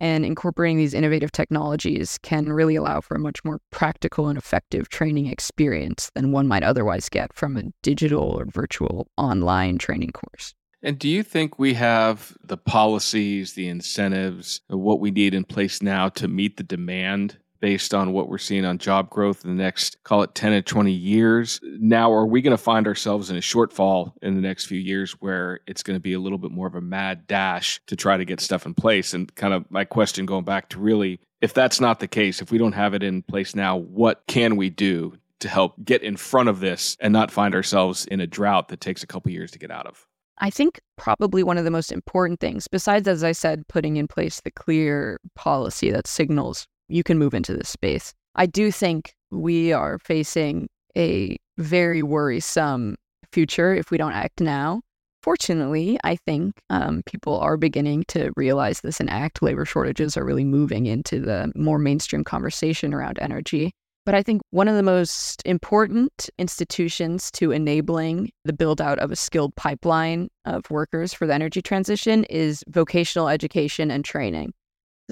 And 0.00 0.24
incorporating 0.24 0.78
these 0.78 0.94
innovative 0.94 1.30
technologies 1.30 2.18
can 2.22 2.52
really 2.52 2.74
allow 2.74 3.00
for 3.00 3.16
a 3.16 3.20
much 3.20 3.44
more 3.44 3.60
practical 3.70 4.28
and 4.28 4.38
effective 4.38 4.88
training 4.88 5.26
experience 5.26 6.10
than 6.14 6.32
one 6.32 6.48
might 6.48 6.64
otherwise 6.64 7.08
get 7.08 7.32
from 7.34 7.56
a 7.56 7.64
digital 7.82 8.22
or 8.22 8.46
virtual 8.46 9.08
online 9.16 9.78
training 9.78 10.10
course. 10.10 10.54
And 10.82 10.98
do 10.98 11.08
you 11.08 11.22
think 11.22 11.58
we 11.58 11.74
have 11.74 12.36
the 12.42 12.56
policies, 12.56 13.54
the 13.54 13.68
incentives, 13.68 14.60
what 14.68 14.98
we 14.98 15.12
need 15.12 15.34
in 15.34 15.44
place 15.44 15.82
now 15.82 16.08
to 16.10 16.26
meet 16.26 16.56
the 16.56 16.64
demand 16.64 17.38
based 17.62 17.94
on 17.94 18.12
what 18.12 18.28
we're 18.28 18.38
seeing 18.38 18.64
on 18.64 18.76
job 18.76 19.08
growth 19.08 19.44
in 19.44 19.56
the 19.56 19.62
next, 19.62 19.96
call 20.02 20.22
it 20.24 20.34
10 20.34 20.50
to 20.50 20.62
20 20.62 20.90
years. 20.90 21.60
Now, 21.62 22.12
are 22.12 22.26
we 22.26 22.42
going 22.42 22.56
to 22.56 22.62
find 22.62 22.88
ourselves 22.88 23.30
in 23.30 23.36
a 23.36 23.40
shortfall 23.40 24.12
in 24.20 24.34
the 24.34 24.40
next 24.40 24.66
few 24.66 24.80
years 24.80 25.12
where 25.12 25.60
it's 25.68 25.84
going 25.84 25.96
to 25.96 26.00
be 26.00 26.12
a 26.12 26.18
little 26.18 26.38
bit 26.38 26.50
more 26.50 26.66
of 26.66 26.74
a 26.74 26.80
mad 26.80 27.28
dash 27.28 27.80
to 27.86 27.94
try 27.94 28.16
to 28.16 28.24
get 28.24 28.40
stuff 28.40 28.66
in 28.66 28.74
place? 28.74 29.14
And 29.14 29.32
kind 29.36 29.54
of 29.54 29.70
my 29.70 29.84
question 29.84 30.26
going 30.26 30.44
back 30.44 30.70
to 30.70 30.80
really, 30.80 31.20
if 31.40 31.54
that's 31.54 31.80
not 31.80 32.00
the 32.00 32.08
case, 32.08 32.42
if 32.42 32.50
we 32.50 32.58
don't 32.58 32.72
have 32.72 32.94
it 32.94 33.04
in 33.04 33.22
place 33.22 33.54
now, 33.54 33.76
what 33.76 34.24
can 34.26 34.56
we 34.56 34.68
do 34.68 35.16
to 35.38 35.48
help 35.48 35.76
get 35.84 36.02
in 36.02 36.16
front 36.16 36.48
of 36.48 36.58
this 36.58 36.96
and 37.00 37.12
not 37.12 37.30
find 37.30 37.54
ourselves 37.54 38.06
in 38.06 38.20
a 38.20 38.26
drought 38.26 38.68
that 38.68 38.80
takes 38.80 39.04
a 39.04 39.06
couple 39.06 39.30
years 39.30 39.52
to 39.52 39.60
get 39.60 39.70
out 39.70 39.86
of? 39.86 40.08
I 40.38 40.50
think 40.50 40.80
probably 40.96 41.44
one 41.44 41.58
of 41.58 41.64
the 41.64 41.70
most 41.70 41.92
important 41.92 42.40
things, 42.40 42.66
besides, 42.66 43.06
as 43.06 43.22
I 43.22 43.30
said, 43.30 43.68
putting 43.68 43.96
in 43.98 44.08
place 44.08 44.40
the 44.40 44.50
clear 44.50 45.20
policy 45.36 45.92
that 45.92 46.08
signals 46.08 46.66
you 46.88 47.02
can 47.02 47.18
move 47.18 47.34
into 47.34 47.54
this 47.56 47.68
space. 47.68 48.12
I 48.34 48.46
do 48.46 48.70
think 48.70 49.14
we 49.30 49.72
are 49.72 49.98
facing 49.98 50.68
a 50.96 51.36
very 51.58 52.02
worrisome 52.02 52.96
future 53.32 53.74
if 53.74 53.90
we 53.90 53.98
don't 53.98 54.12
act 54.12 54.40
now. 54.40 54.82
Fortunately, 55.22 55.98
I 56.02 56.16
think 56.16 56.54
um, 56.68 57.02
people 57.06 57.38
are 57.38 57.56
beginning 57.56 58.04
to 58.08 58.32
realize 58.36 58.80
this 58.80 58.98
and 58.98 59.08
act. 59.08 59.40
Labor 59.40 59.64
shortages 59.64 60.16
are 60.16 60.24
really 60.24 60.44
moving 60.44 60.86
into 60.86 61.20
the 61.20 61.52
more 61.54 61.78
mainstream 61.78 62.24
conversation 62.24 62.92
around 62.92 63.18
energy. 63.20 63.72
But 64.04 64.16
I 64.16 64.22
think 64.24 64.42
one 64.50 64.66
of 64.66 64.74
the 64.74 64.82
most 64.82 65.42
important 65.44 66.28
institutions 66.36 67.30
to 67.32 67.52
enabling 67.52 68.32
the 68.44 68.52
build 68.52 68.80
out 68.80 68.98
of 68.98 69.12
a 69.12 69.16
skilled 69.16 69.54
pipeline 69.54 70.28
of 70.44 70.68
workers 70.70 71.12
for 71.12 71.24
the 71.24 71.34
energy 71.34 71.62
transition 71.62 72.24
is 72.24 72.64
vocational 72.66 73.28
education 73.28 73.92
and 73.92 74.04
training. 74.04 74.52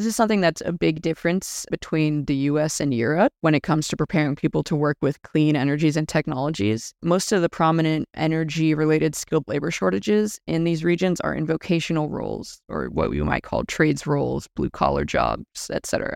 This 0.01 0.07
is 0.07 0.17
something 0.17 0.41
that's 0.41 0.63
a 0.65 0.73
big 0.73 1.03
difference 1.03 1.67
between 1.71 2.25
the 2.25 2.35
US 2.35 2.81
and 2.81 2.95
Europe 2.95 3.35
when 3.43 3.55
it 3.55 3.63
comes 3.63 3.87
to 3.89 3.99
preparing 3.99 4.35
people 4.35 4.63
to 4.63 4.75
work 4.75 4.97
with 5.03 5.21
clean 5.21 5.57
energies 5.57 5.95
and 5.95 6.09
technologies. 6.09 6.95
Most 7.03 7.33
of 7.33 7.43
the 7.43 7.51
prominent 7.51 8.09
energy 8.15 8.73
related 8.73 9.15
skilled 9.15 9.47
labor 9.47 9.71
shortages 9.71 10.41
in 10.47 10.65
these 10.65 10.83
regions 10.85 11.21
are 11.21 11.35
in 11.35 11.45
vocational 11.45 12.09
roles 12.09 12.63
or 12.71 12.87
what 12.87 13.11
we 13.11 13.21
might 13.23 13.43
call 13.43 13.63
trades 13.65 14.07
roles, 14.07 14.49
blue 14.57 14.71
collar 14.71 15.05
jobs, 15.05 15.69
etc. 15.71 16.15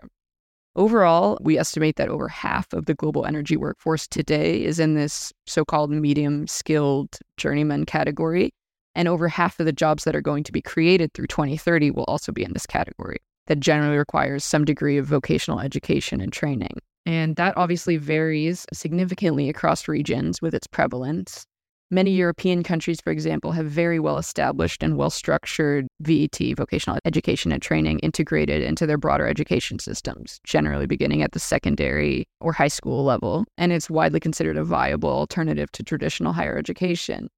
Overall, 0.75 1.37
we 1.39 1.59
estimate 1.59 1.97
that 1.97 2.09
over 2.09 2.27
half 2.27 2.73
of 2.73 2.87
the 2.87 2.95
global 2.95 3.27
energy 3.27 3.55
workforce 3.55 4.07
today 4.07 4.63
is 4.63 4.79
in 4.79 4.95
this 4.95 5.31
so 5.45 5.63
called 5.63 5.91
medium 5.91 6.47
skilled 6.47 7.19
journeyman 7.37 7.85
category. 7.85 8.51
And 8.95 9.07
over 9.07 9.27
half 9.27 9.59
of 9.59 9.67
the 9.67 9.71
jobs 9.71 10.05
that 10.05 10.15
are 10.15 10.21
going 10.21 10.43
to 10.45 10.51
be 10.51 10.63
created 10.63 11.13
through 11.13 11.27
2030 11.27 11.91
will 11.91 12.05
also 12.05 12.31
be 12.31 12.43
in 12.43 12.53
this 12.53 12.65
category 12.65 13.19
that 13.47 13.59
generally 13.59 13.97
requires 13.97 14.43
some 14.43 14.65
degree 14.65 14.97
of 14.97 15.05
vocational 15.05 15.59
education 15.59 16.21
and 16.21 16.33
training. 16.33 16.77
And 17.05 17.35
that 17.35 17.55
obviously 17.55 17.97
varies 17.97 18.65
significantly 18.73 19.49
across 19.49 19.87
regions 19.87 20.41
with 20.41 20.53
its 20.53 20.67
prevalence. 20.67 21.45
Many 21.91 22.11
European 22.11 22.63
countries, 22.63 22.99
for 22.99 23.11
example, 23.11 23.51
have 23.51 23.67
very 23.67 23.99
well 23.99 24.17
established 24.17 24.81
and 24.81 24.97
well 24.97 25.11
structured 25.11 25.85
VET, 26.01 26.39
vocational 26.57 26.97
education 27.05 27.51
and 27.51 27.61
training, 27.61 27.99
integrated 27.99 28.63
into 28.63 28.87
their 28.87 28.97
broader 28.97 29.27
education 29.27 29.77
systems, 29.77 30.39
generally 30.43 30.87
beginning 30.87 31.21
at 31.21 31.33
the 31.33 31.39
secondary 31.39 32.25
or 32.41 32.53
high 32.53 32.69
school 32.69 33.03
level. 33.03 33.45
And 33.59 33.71
it's 33.71 33.87
widely 33.87 34.19
considered 34.19 34.57
a 34.57 34.63
viable 34.63 35.09
alternative 35.09 35.71
to 35.73 35.83
traditional 35.83 36.33
higher 36.33 36.57
education. 36.57 37.29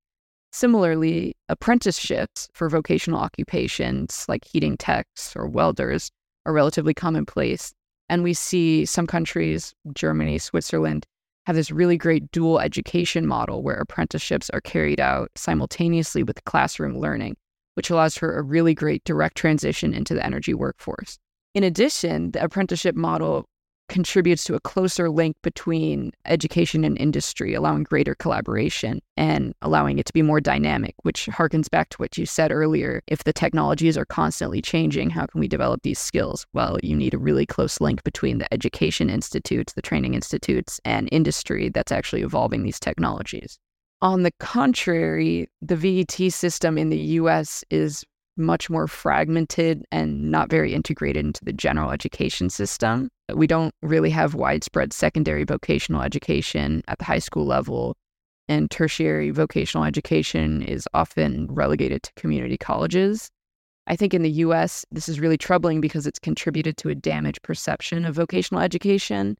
Similarly, 0.52 1.36
apprenticeships 1.50 2.48
for 2.54 2.70
vocational 2.70 3.20
occupations 3.20 4.26
like 4.28 4.46
heating 4.46 4.78
techs 4.78 5.36
or 5.36 5.48
welders 5.48 6.10
are 6.46 6.54
relatively 6.54 6.94
commonplace. 6.94 7.74
And 8.10 8.24
we 8.24 8.34
see 8.34 8.86
some 8.86 9.06
countries, 9.06 9.74
Germany, 9.94 10.38
Switzerland, 10.38 11.06
have 11.46 11.56
this 11.56 11.72
really 11.72 11.98
great 11.98 12.32
dual 12.32 12.60
education 12.60 13.26
model 13.26 13.62
where 13.64 13.76
apprenticeships 13.76 14.50
are 14.52 14.62
carried 14.62 15.00
out 15.00 15.30
simultaneously 15.36 16.24
with 16.24 16.44
classroom 16.46 16.98
learning, 17.00 17.38
which 17.76 17.90
allows 17.90 18.18
for 18.18 18.38
a 18.38 18.42
really 18.42 18.74
great 18.74 19.04
direct 19.04 19.38
transition 19.38 19.94
into 19.94 20.14
the 20.14 20.26
energy 20.26 20.54
workforce. 20.54 21.18
In 21.54 21.64
addition, 21.64 22.32
the 22.32 22.44
apprenticeship 22.44 22.96
model 22.96 23.46
contributes 23.90 24.44
to 24.46 24.56
a 24.56 24.60
closer 24.60 25.10
link 25.10 25.36
between 25.42 26.12
education 26.26 26.84
and 26.84 26.98
industry, 27.00 27.54
allowing 27.54 27.84
greater 27.84 28.16
collaboration 28.16 29.02
and 29.16 29.54
allowing 29.62 30.00
it 30.00 30.06
to 30.06 30.14
be 30.14 30.22
more 30.22 30.42
dynamic, 30.42 30.96
which 31.04 31.28
harkens 31.28 31.70
back 31.70 31.90
to 31.90 31.98
what 31.98 32.18
you 32.18 32.26
said 32.26 32.52
earlier. 32.52 33.02
If 33.08 33.24
the 33.24 33.34
technologies 33.34 33.98
are 33.98 34.06
constantly 34.06 34.62
changing, 34.62 35.10
how 35.10 35.26
can 35.26 35.40
we 35.40 35.48
develop 35.48 35.82
these 35.84 36.00
skills? 36.00 36.46
Well, 36.54 36.78
you 36.84 36.96
need 36.96 37.14
a 37.14 37.20
really 37.20 37.46
close 37.46 37.82
link 37.82 38.04
between 38.04 38.38
the 38.38 38.54
education 38.54 39.10
institutes, 39.10 39.74
the 39.74 39.82
training 39.82 40.14
institutes, 40.14 40.80
and 40.86 41.10
industry 41.12 41.70
that's 41.70 41.92
actually 41.92 42.22
evolving 42.22 42.64
these 42.64 42.80
technologies. 42.80 43.60
On 44.02 44.24
the 44.24 44.32
contrary, 44.40 45.50
the 45.62 45.76
VET 45.76 46.32
system 46.32 46.78
in 46.78 46.90
the 46.90 47.00
US 47.00 47.64
is 47.72 48.04
much 48.38 48.70
more 48.70 48.88
fragmented 48.88 49.86
and 49.92 50.32
not 50.32 50.50
very 50.50 50.74
integrated 50.74 51.26
into 51.26 51.44
the 51.44 51.54
general 51.54 51.92
education 51.92 52.50
system. 52.50 53.10
We 53.34 53.48
don't 53.48 53.74
really 53.82 54.10
have 54.12 54.36
widespread 54.36 54.94
secondary 54.94 55.44
vocational 55.44 56.02
education 56.02 56.84
at 56.88 57.00
the 57.00 57.06
high 57.06 57.20
school 57.20 57.46
level, 57.46 57.96
and 58.48 58.72
tertiary 58.72 59.32
vocational 59.32 59.86
education 59.86 60.62
is 60.62 60.88
often 60.94 61.48
relegated 61.50 62.04
to 62.04 62.14
community 62.16 62.58
colleges. 62.58 63.30
I 63.88 63.96
think 63.96 64.14
in 64.14 64.22
the 64.22 64.32
US, 64.32 64.86
this 64.92 65.08
is 65.08 65.20
really 65.20 65.38
troubling 65.38 65.82
because 65.82 66.06
it's 66.06 66.20
contributed 66.20 66.78
to 66.78 66.90
a 66.90 66.96
damaged 66.96 67.42
perception 67.42 68.06
of 68.06 68.16
vocational 68.16 68.62
education. 68.62 69.38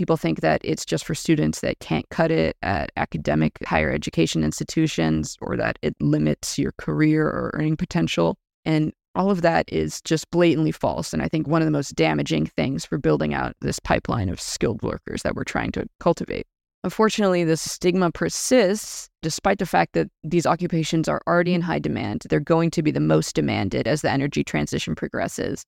People 0.00 0.16
think 0.16 0.40
that 0.40 0.62
it's 0.64 0.86
just 0.86 1.04
for 1.04 1.14
students 1.14 1.60
that 1.60 1.78
can't 1.80 2.08
cut 2.08 2.30
it 2.30 2.56
at 2.62 2.90
academic 2.96 3.58
higher 3.66 3.92
education 3.92 4.42
institutions 4.42 5.36
or 5.42 5.58
that 5.58 5.78
it 5.82 5.94
limits 6.00 6.58
your 6.58 6.72
career 6.78 7.26
or 7.26 7.50
earning 7.52 7.76
potential. 7.76 8.38
And 8.64 8.94
all 9.14 9.30
of 9.30 9.42
that 9.42 9.70
is 9.70 10.00
just 10.00 10.30
blatantly 10.30 10.72
false. 10.72 11.12
And 11.12 11.20
I 11.20 11.28
think 11.28 11.46
one 11.46 11.60
of 11.60 11.66
the 11.66 11.70
most 11.70 11.96
damaging 11.96 12.46
things 12.46 12.86
for 12.86 12.96
building 12.96 13.34
out 13.34 13.54
this 13.60 13.78
pipeline 13.78 14.30
of 14.30 14.40
skilled 14.40 14.82
workers 14.82 15.20
that 15.20 15.34
we're 15.34 15.44
trying 15.44 15.70
to 15.72 15.84
cultivate. 15.98 16.46
Unfortunately, 16.82 17.44
the 17.44 17.58
stigma 17.58 18.10
persists 18.10 19.10
despite 19.20 19.58
the 19.58 19.66
fact 19.66 19.92
that 19.92 20.08
these 20.24 20.46
occupations 20.46 21.10
are 21.10 21.20
already 21.26 21.52
in 21.52 21.60
high 21.60 21.78
demand. 21.78 22.22
They're 22.30 22.40
going 22.40 22.70
to 22.70 22.82
be 22.82 22.90
the 22.90 23.00
most 23.00 23.34
demanded 23.34 23.86
as 23.86 24.00
the 24.00 24.10
energy 24.10 24.44
transition 24.44 24.94
progresses. 24.94 25.66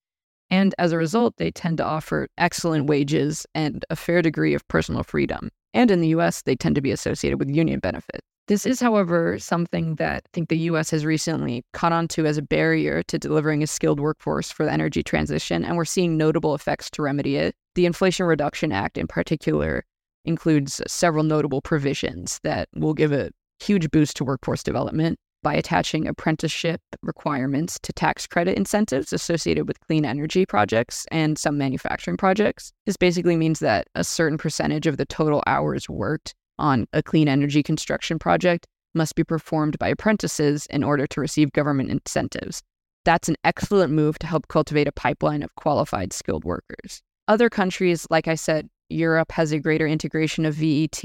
And 0.53 0.75
as 0.77 0.93
a 0.93 0.99
result, 0.99 1.39
they 1.39 1.51
tend 1.51 1.79
to 1.79 1.85
offer 1.85 2.29
excellent 2.37 2.85
wages 2.85 3.47
and 3.55 3.87
a 3.89 3.97
fair 3.97 4.21
degree 4.21 4.53
of 4.53 4.69
personal 4.69 5.03
freedom. 5.03 5.49
And 5.73 5.91
in 5.91 6.03
the 6.03 6.09
US, 6.09 6.43
they 6.43 6.55
tend 6.55 6.75
to 6.75 6.83
be 6.83 6.91
associated 6.91 7.39
with 7.39 7.49
union 7.49 7.81
benefits. 7.81 8.21
This 8.49 8.67
is, 8.67 8.79
however, 8.79 9.39
something 9.39 9.95
that 9.95 10.25
I 10.27 10.29
think 10.35 10.51
the 10.51 10.59
US 10.59 10.91
has 10.91 11.07
recently 11.07 11.65
caught 11.73 11.93
on 11.93 12.07
to 12.09 12.27
as 12.27 12.37
a 12.37 12.43
barrier 12.43 13.03
to 13.05 13.19
delivering 13.19 13.63
a 13.63 13.67
skilled 13.67 13.99
workforce 13.99 14.53
for 14.53 14.67
the 14.67 14.73
energy 14.73 15.03
transition, 15.03 15.65
and 15.65 15.79
we're 15.79 15.87
seeing 15.87 16.19
notable 16.19 16.55
effects 16.55 16.91
to 16.91 17.03
remedy 17.03 17.37
it. 17.37 17.55
The 17.75 17.87
Inflation 17.87 18.27
Reduction 18.27 18.73
Act, 18.73 18.99
in 18.99 19.07
particular, 19.07 19.87
includes 20.27 20.83
several 20.87 21.25
notable 21.25 21.63
provisions 21.63 22.41
that 22.43 22.69
will 22.75 22.93
give 22.93 23.11
a 23.11 23.31
huge 23.59 23.91
boost 23.91 24.19
to 24.19 24.25
workforce 24.25 24.63
development 24.63 25.19
by 25.43 25.55
attaching 25.55 26.07
apprenticeship 26.07 26.81
requirements 27.03 27.79
to 27.83 27.93
tax 27.93 28.27
credit 28.27 28.57
incentives 28.57 29.13
associated 29.13 29.67
with 29.67 29.81
clean 29.81 30.05
energy 30.05 30.47
projects 30.47 31.07
and 31.11 31.39
some 31.39 31.59
manufacturing 31.59 32.17
projects. 32.17 32.73
This 32.87 32.97
basically 32.97 33.37
means 33.37 33.59
that 33.59 33.89
a 33.95 34.05
certain 34.05 34.39
percentage 34.39 34.87
of 34.87 34.97
the 34.97 35.07
total 35.07 35.43
hours 35.47 35.89
worked 35.89 36.35
on 36.59 36.87
a 36.93 37.03
clean 37.03 37.29
energy 37.29 37.63
construction 37.63 38.19
project 38.19 38.67
must 38.95 39.15
be 39.15 39.25
performed 39.25 39.79
by 39.79 39.89
apprentices 39.89 40.67
in 40.67 40.85
order 40.85 41.07
to 41.07 41.21
receive 41.21 41.53
government 41.53 41.91
incentives. 41.91 42.63
that's 43.05 43.29
an 43.29 43.37
excellent 43.45 43.93
move 43.93 44.19
to 44.21 44.27
help 44.27 44.49
cultivate 44.49 44.87
a 44.87 44.93
pipeline 44.93 45.43
of 45.43 45.55
qualified 45.57 46.13
skilled 46.13 46.45
workers. 46.45 47.03
Other 47.29 47.51
countries, 47.51 48.07
like 48.11 48.29
I 48.29 48.35
said, 48.35 48.69
Europe 48.89 49.33
has 49.33 49.53
a 49.53 49.59
greater 49.59 49.87
integration 49.87 50.45
of 50.45 50.55
VET, 50.55 51.03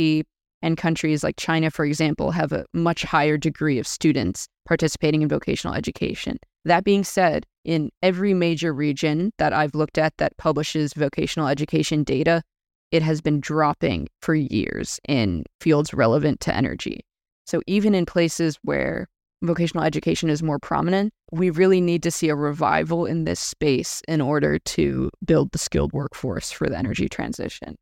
and 0.61 0.77
countries 0.77 1.23
like 1.23 1.37
China, 1.37 1.69
for 1.69 1.85
example, 1.85 2.31
have 2.31 2.51
a 2.51 2.65
much 2.73 3.03
higher 3.03 3.37
degree 3.37 3.79
of 3.79 3.87
students 3.87 4.47
participating 4.65 5.21
in 5.21 5.29
vocational 5.29 5.75
education. 5.75 6.37
That 6.65 6.83
being 6.83 7.03
said, 7.03 7.45
in 7.63 7.91
every 8.01 8.33
major 8.33 8.73
region 8.73 9.31
that 9.37 9.53
I've 9.53 9.75
looked 9.75 9.97
at 9.97 10.15
that 10.17 10.37
publishes 10.37 10.93
vocational 10.93 11.47
education 11.47 12.03
data, 12.03 12.41
it 12.91 13.03
has 13.03 13.21
been 13.21 13.39
dropping 13.39 14.07
for 14.21 14.33
years 14.33 14.99
in 15.07 15.43
fields 15.59 15.93
relevant 15.93 16.39
to 16.41 16.55
energy. 16.55 17.01
So 17.45 17.61
even 17.67 17.93
in 17.93 18.05
places 18.05 18.57
where 18.63 19.07
vocational 19.43 19.83
education 19.83 20.29
is 20.29 20.41
more 20.41 20.59
prominent, 20.59 21.13
we 21.31 21.49
really 21.49 21.81
need 21.81 22.03
to 22.03 22.11
see 22.11 22.29
a 22.29 22.35
revival 22.35 23.05
in 23.05 23.25
this 23.25 23.39
space 23.39 24.01
in 24.07 24.21
order 24.21 24.57
to 24.59 25.09
build 25.23 25.51
the 25.51 25.57
skilled 25.57 25.93
workforce 25.93 26.51
for 26.51 26.67
the 26.67 26.77
energy 26.77 27.07
transition. 27.07 27.75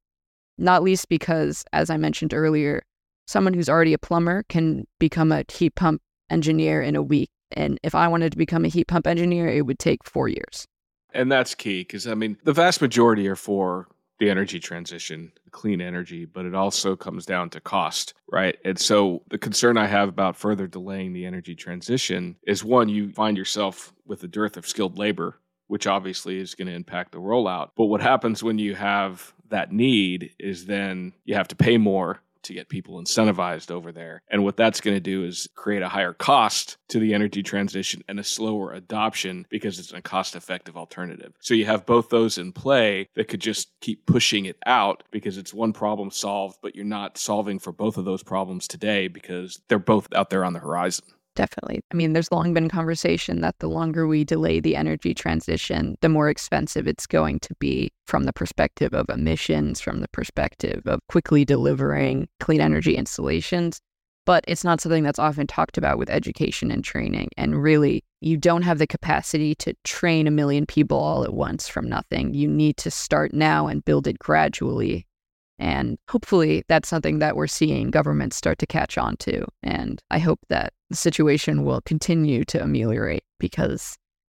Not 0.57 0.83
least 0.83 1.09
because, 1.09 1.65
as 1.73 1.89
I 1.89 1.97
mentioned 1.97 2.33
earlier, 2.33 2.83
someone 3.27 3.53
who's 3.53 3.69
already 3.69 3.93
a 3.93 3.97
plumber 3.97 4.43
can 4.49 4.85
become 4.99 5.31
a 5.31 5.43
heat 5.51 5.75
pump 5.75 6.01
engineer 6.29 6.81
in 6.81 6.95
a 6.95 7.03
week. 7.03 7.29
And 7.51 7.79
if 7.83 7.95
I 7.95 8.07
wanted 8.07 8.31
to 8.31 8.37
become 8.37 8.65
a 8.65 8.69
heat 8.69 8.87
pump 8.87 9.07
engineer, 9.07 9.47
it 9.47 9.65
would 9.65 9.79
take 9.79 10.03
four 10.03 10.27
years. 10.27 10.65
And 11.13 11.31
that's 11.31 11.55
key 11.55 11.81
because, 11.81 12.07
I 12.07 12.13
mean, 12.13 12.37
the 12.43 12.53
vast 12.53 12.81
majority 12.81 13.27
are 13.27 13.35
for 13.35 13.87
the 14.19 14.29
energy 14.29 14.59
transition, 14.59 15.31
clean 15.51 15.81
energy, 15.81 16.25
but 16.25 16.45
it 16.45 16.55
also 16.55 16.95
comes 16.95 17.25
down 17.25 17.49
to 17.49 17.59
cost, 17.59 18.13
right? 18.31 18.57
And 18.63 18.79
so 18.79 19.23
the 19.29 19.37
concern 19.37 19.77
I 19.77 19.87
have 19.87 20.09
about 20.09 20.37
further 20.37 20.67
delaying 20.67 21.13
the 21.13 21.25
energy 21.25 21.55
transition 21.55 22.37
is 22.47 22.63
one, 22.63 22.87
you 22.87 23.11
find 23.11 23.37
yourself 23.37 23.93
with 24.05 24.23
a 24.23 24.27
dearth 24.27 24.55
of 24.55 24.67
skilled 24.67 24.97
labor, 24.97 25.39
which 25.67 25.87
obviously 25.87 26.39
is 26.39 26.55
going 26.55 26.67
to 26.67 26.73
impact 26.73 27.11
the 27.11 27.17
rollout. 27.19 27.71
But 27.75 27.85
what 27.85 28.01
happens 28.01 28.41
when 28.41 28.57
you 28.57 28.75
have 28.75 29.33
that 29.49 29.71
need 29.71 30.31
is 30.39 30.65
then 30.65 31.13
you 31.23 31.35
have 31.35 31.47
to 31.49 31.55
pay 31.55 31.77
more 31.77 32.21
to 32.45 32.53
get 32.53 32.69
people 32.69 33.01
incentivized 33.01 33.71
over 33.71 33.91
there. 33.91 34.21
And 34.29 34.43
what 34.43 34.55
that's 34.55 34.81
going 34.81 34.95
to 34.95 35.01
do 35.01 35.25
is 35.25 35.49
create 35.55 35.81
a 35.81 35.89
higher 35.89 36.13
cost 36.13 36.77
to 36.89 36.99
the 36.99 37.13
energy 37.13 37.43
transition 37.43 38.03
and 38.07 38.19
a 38.19 38.23
slower 38.23 38.71
adoption 38.71 39.45
because 39.49 39.79
it's 39.79 39.93
a 39.93 40.01
cost 40.01 40.35
effective 40.35 40.77
alternative. 40.77 41.33
So 41.41 41.53
you 41.53 41.65
have 41.65 41.85
both 41.85 42.09
those 42.09 42.37
in 42.37 42.51
play 42.51 43.09
that 43.15 43.27
could 43.27 43.41
just 43.41 43.69
keep 43.81 44.05
pushing 44.05 44.45
it 44.45 44.57
out 44.65 45.03
because 45.11 45.37
it's 45.37 45.53
one 45.53 45.73
problem 45.73 46.11
solved, 46.11 46.59
but 46.61 46.75
you're 46.75 46.85
not 46.85 47.17
solving 47.17 47.59
for 47.59 47.71
both 47.71 47.97
of 47.97 48.05
those 48.05 48.23
problems 48.23 48.67
today 48.67 49.07
because 49.07 49.59
they're 49.67 49.79
both 49.79 50.07
out 50.13 50.29
there 50.29 50.45
on 50.45 50.53
the 50.53 50.59
horizon. 50.59 51.05
Definitely. 51.35 51.81
I 51.91 51.95
mean, 51.95 52.13
there's 52.13 52.31
long 52.31 52.53
been 52.53 52.69
conversation 52.69 53.41
that 53.41 53.59
the 53.59 53.67
longer 53.67 54.07
we 54.07 54.23
delay 54.23 54.61
the 54.61 54.77
energy 54.77 55.13
transition, 55.13 55.97
the 55.99 56.07
more 56.07 56.29
expensive 56.29 56.87
it's 56.87 57.05
going 57.05 57.39
to 57.41 57.53
be 57.59 57.91
from 58.07 58.23
the 58.23 58.31
perspective 58.31 58.93
of 58.93 59.09
emissions, 59.09 59.81
from 59.81 59.99
the 59.99 60.07
perspective 60.07 60.81
of 60.85 61.01
quickly 61.09 61.43
delivering 61.43 62.29
clean 62.39 62.61
energy 62.61 62.95
installations. 62.95 63.81
But 64.25 64.45
it's 64.47 64.63
not 64.63 64.81
something 64.81 65.03
that's 65.03 65.19
often 65.19 65.45
talked 65.45 65.77
about 65.77 65.99
with 65.99 66.09
education 66.09 66.71
and 66.71 66.83
training. 66.83 67.29
And 67.37 67.61
really, 67.61 68.03
you 68.21 68.37
don't 68.37 68.63
have 68.63 68.79
the 68.79 68.87
capacity 68.87 69.53
to 69.55 69.75
train 69.83 70.27
a 70.27 70.31
million 70.31 70.65
people 70.65 70.97
all 70.97 71.23
at 71.25 71.33
once 71.33 71.67
from 71.67 71.87
nothing. 71.87 72.33
You 72.33 72.47
need 72.47 72.77
to 72.77 72.89
start 72.89 73.33
now 73.33 73.67
and 73.67 73.85
build 73.85 74.07
it 74.07 74.17
gradually 74.17 75.05
and 75.57 75.97
hopefully 76.09 76.63
that's 76.67 76.89
something 76.89 77.19
that 77.19 77.35
we're 77.35 77.47
seeing 77.47 77.91
governments 77.91 78.35
start 78.35 78.59
to 78.59 78.67
catch 78.67 78.97
on 78.97 79.17
to. 79.17 79.45
And 79.63 80.01
I 80.11 80.19
hope 80.19 80.39
that 80.49 80.73
the 80.89 80.95
situation 80.95 81.63
will 81.63 81.81
continue 81.81 82.43
to 82.45 82.61
ameliorate 82.61 83.23
because 83.39 83.97